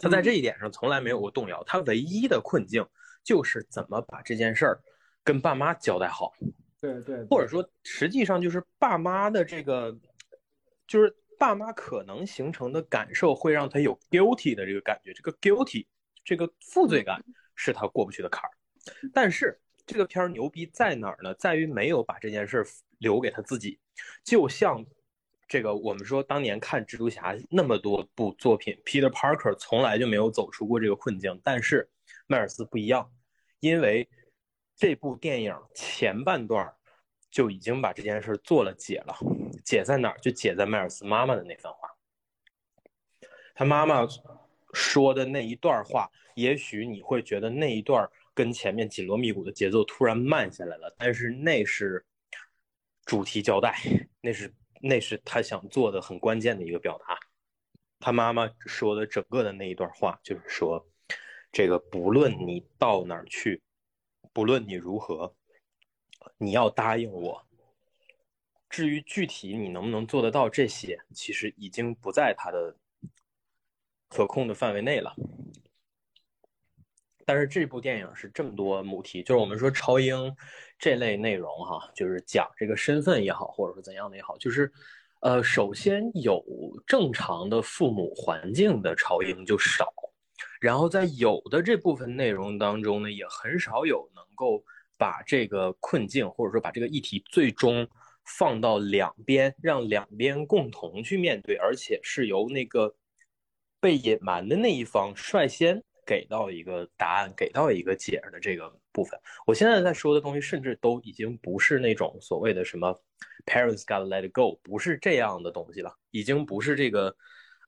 [0.00, 2.86] 他在这一点上从来没有过动摇，他唯一的困境
[3.22, 4.80] 就是怎么把这件事儿
[5.22, 6.32] 跟爸妈交代好。
[6.80, 9.96] 对对，或者说实际上就是爸妈的这个，
[10.86, 15.86] 就是爸妈可能形成的感受会让他有 guilty 的这个感觉，这个 guilty
[16.24, 17.22] 这个负罪感
[17.54, 18.50] 是他过不去的坎儿。
[19.12, 21.34] 但是这个片儿牛逼在哪儿呢？
[21.34, 22.66] 在于没有把这件事儿
[22.98, 23.78] 留给他自己，
[24.24, 24.84] 就像。
[25.48, 31.40] 这个我们说，当年看蜘蛛侠那么多部作品，Peter Parker 从来就没有走出过这个困境。
[31.42, 31.88] 但是
[32.26, 33.10] 迈尔斯不一样，
[33.60, 34.06] 因为
[34.76, 36.70] 这部电影前半段
[37.30, 39.16] 就已经把这件事做了解了。
[39.64, 40.18] 解在哪儿？
[40.18, 41.88] 就解在迈尔斯妈妈的那番话。
[43.54, 44.06] 他妈妈
[44.74, 52.04] 说的那一段话，也许你会觉得那一段跟前面紧锣密鼓的节奏突然慢下来了，但是那是
[53.06, 53.74] 主题交代，
[54.20, 54.52] 那是。
[54.80, 57.18] 那是他想做的很关键的一个表达。
[58.00, 60.86] 他妈妈说的整个的那一段话，就是说，
[61.50, 63.60] 这个不论你到哪儿去，
[64.32, 65.34] 不论你如何，
[66.36, 67.44] 你要答应我。
[68.68, 72.76] 至于具体你能不能做得到这些，其实已经不在他的
[74.08, 75.14] 可控的范围内了。
[77.28, 80.34] 但是这部电影是这么多母题，就是我们说超英。
[80.78, 84.72] 这类内容哈，就是讲这个身份也好，或者说怎样的也好，就是，
[85.20, 86.42] 呃，首先有
[86.86, 89.92] 正常的父母环境的超英就少，
[90.58, 94.64] 然后在有的这部分内容当中呢，也很少有能够
[94.96, 97.86] 把这个困境或者说把这个议题最终
[98.38, 102.94] 放到两边，让两边共同去面对，而且是由那个
[103.80, 109.20] 被隐瞒的那一方率先给到一个答案，给到一个解的这个部分。
[109.46, 112.98] 我现在在说的东西，甚至都已经不是那种所谓的什么
[113.44, 117.14] parents gotta let it go，不是这样的东西了，已经不是这个，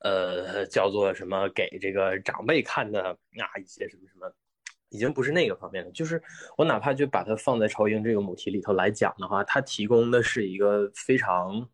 [0.02, 4.32] 呃，叫做什么给这个长辈看的啊一些什么什么，
[4.88, 5.90] 已经不是那个方面的。
[5.90, 6.22] 就是
[6.56, 11.68] 我哪怕就把它放在超英这个母题里头来讲的话，它提供的是一个非常。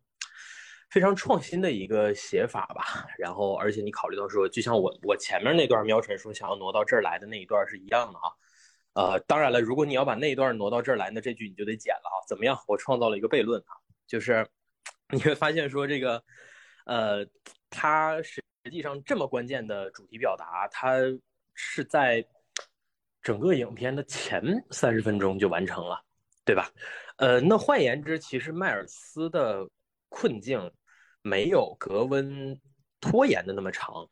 [0.89, 8.31] 非常创新的一个写法吧，然后而且你考虑到说，就像我我前面那段喵晨说想要挪到这儿来的那一段是一样的啊，
[8.93, 12.17] 呃，当然了，如果你要把那一段挪到这儿来，那这句你就得剪了啊。
[12.25, 12.57] 怎么样？
[12.67, 13.75] 我创造了一个悖论啊，
[14.07, 14.47] 就是
[15.11, 16.23] 你会发现说这个，
[16.85, 17.27] 呃，
[17.69, 18.41] 它实
[18.71, 20.95] 际上这么关键的主题表达，它
[21.53, 22.25] 是在
[23.21, 24.41] 整个影片的前
[24.71, 26.01] 三十分钟就完成了，
[26.45, 26.71] 对吧？
[27.17, 29.67] 呃，那换言之，其实迈尔斯的。
[30.09, 30.71] 困境
[31.21, 32.59] 没有格温
[32.99, 34.07] 拖延的那么长，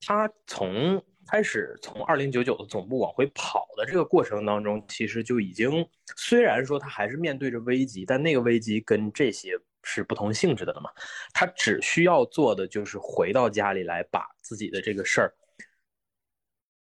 [0.00, 5.86] 他从开始从二零九九的总部往回跑的这个过程当中，其实就已经
[6.16, 9.52] 虽然说他还是面对着危机，但那个危机跟这些
[9.82, 10.90] 是不同性质的了嘛。
[11.32, 15.34] 他只需要做的就是回到家里来，把自己的这个事儿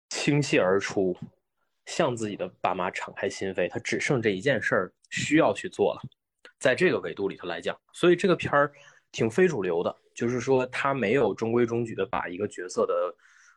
[0.09, 1.15] 倾泻而出，
[1.85, 3.69] 向自己的爸妈敞开心扉。
[3.69, 6.01] 他只剩这一件事儿需要去做了。
[6.59, 8.69] 在这个维度里头来讲，所以这个片儿
[9.13, 12.93] 挺非主流的，就是说他没有中规中矩的把一个角色的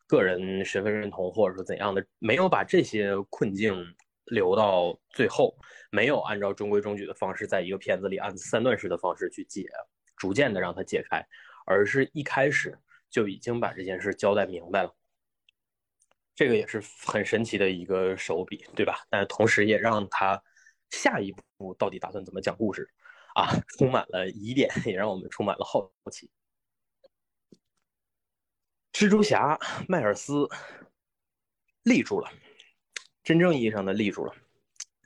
[0.07, 3.75] 个人身份认同或者说怎样的，没有把这些困境
[4.27, 5.53] 留到最后，
[5.91, 9.67] 没有按照中规中矩的方式，在一个片子里按三段式的方式去解，
[10.17, 11.27] 逐渐的让它解开，
[11.67, 12.79] 而是一开始
[13.11, 14.95] 就已经把这件事交代明白了，
[16.37, 19.01] 这个也是很神奇的一个手笔，对吧？
[19.11, 20.41] 但同时也让他。
[20.93, 22.89] 下一步到底打算怎么讲故事
[23.35, 23.49] 啊？
[23.79, 26.31] 充满了疑点，也让我们充满了好奇。
[28.93, 29.59] 蜘蛛侠
[29.89, 30.47] 迈尔斯
[31.83, 32.31] 立住了，
[33.25, 34.35] 真正意义上的立住了。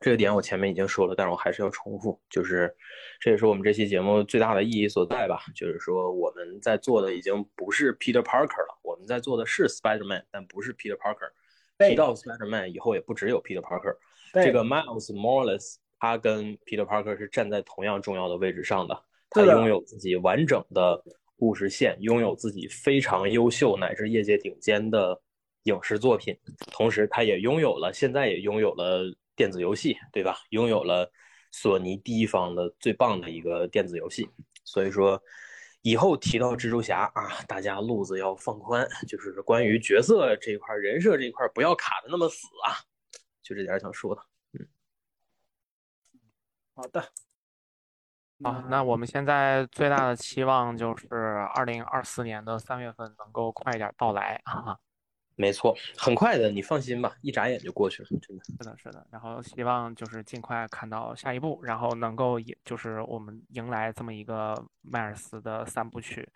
[0.00, 2.76] 这个点我前面已经说了，但是我还是要重复，就是
[3.20, 5.40] 这也是我们这期节目最大的意义所在吧。
[5.54, 11.30] 就是说我们在做的已经不是 Peter Parker 了，我们在做的是 Spider-Man，但不是 Peter Parker。
[11.78, 13.96] 提到 Spider-Man 以后，也不只有 Peter Parker。
[14.44, 19.04] 这个 Miles Morales，他跟 Peter Parker 是站在同样重要的位置上的。
[19.30, 21.02] 他拥有自己完整的
[21.36, 25.20] 故事线，拥有自己非常优秀乃至业界顶尖的
[25.64, 26.34] 影视作品，
[26.70, 29.02] 同时他也拥有了，现在也拥有了
[29.34, 30.38] 电子游戏，对吧？
[30.50, 31.10] 拥有了
[31.50, 34.28] 索尼第一方的最棒的一个电子游戏。
[34.64, 35.20] 所以说，
[35.82, 42.78] 以后提到蜘蛛侠啊，大家路子要放宽，就是关于角色这一块、人设这一块，不要卡的那么死啊。
[43.46, 44.22] 就这点想说的，
[44.54, 44.66] 嗯，
[46.74, 47.00] 好的，
[48.42, 51.06] 好，那我们现在最大的期望就是
[51.54, 54.76] 二零二四年的三月份能够快一点到来啊，
[55.36, 58.42] 没错，很快的，你放心吧，一眨眼就过去了，真的。
[58.44, 66.28] 是的，是的，然后希望就是尽快看到下一步，然后能够迎，就是我们迎来这么一个迈尔斯的三部曲，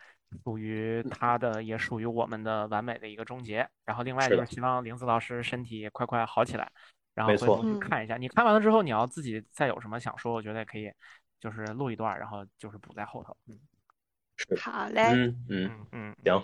[0.44, 3.68] 属于他的，也属于我们的完美的一个终结。
[3.84, 6.70] 然后另外就是希望玲子老师身体快快好起来。
[7.14, 10.90] 然后回头去看一下，你看完了之后，你要自己再有什么想说，我觉得也可以，
[11.38, 13.36] 就是录一段，然后就是补在后头。
[13.48, 13.58] 嗯，
[14.58, 15.02] 好嘞。
[15.12, 16.42] 嗯嗯嗯，行，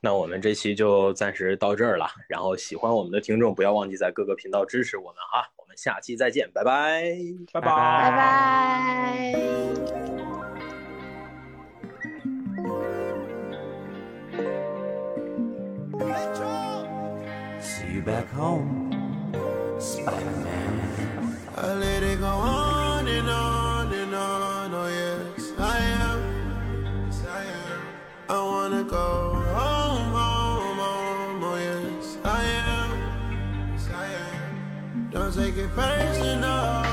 [0.00, 2.08] 那我们这期就暂时到这儿了。
[2.28, 5.46] 然后喜欢我们的听众，不要忘记在各个频道支持我们哈。
[5.56, 7.02] 我们下期再见，拜拜，
[7.52, 9.34] 拜拜，拜拜。
[17.60, 18.83] See you back home.
[19.84, 21.38] Spider-Man.
[21.56, 24.74] I let it go on and on and on.
[24.74, 26.20] Oh yes, I am.
[27.06, 27.80] Yes, I am.
[28.30, 31.44] I wanna go home, home, home.
[31.44, 32.90] Oh yes, I am.
[33.72, 35.10] Yes, I am.
[35.12, 36.83] Don't take it personal.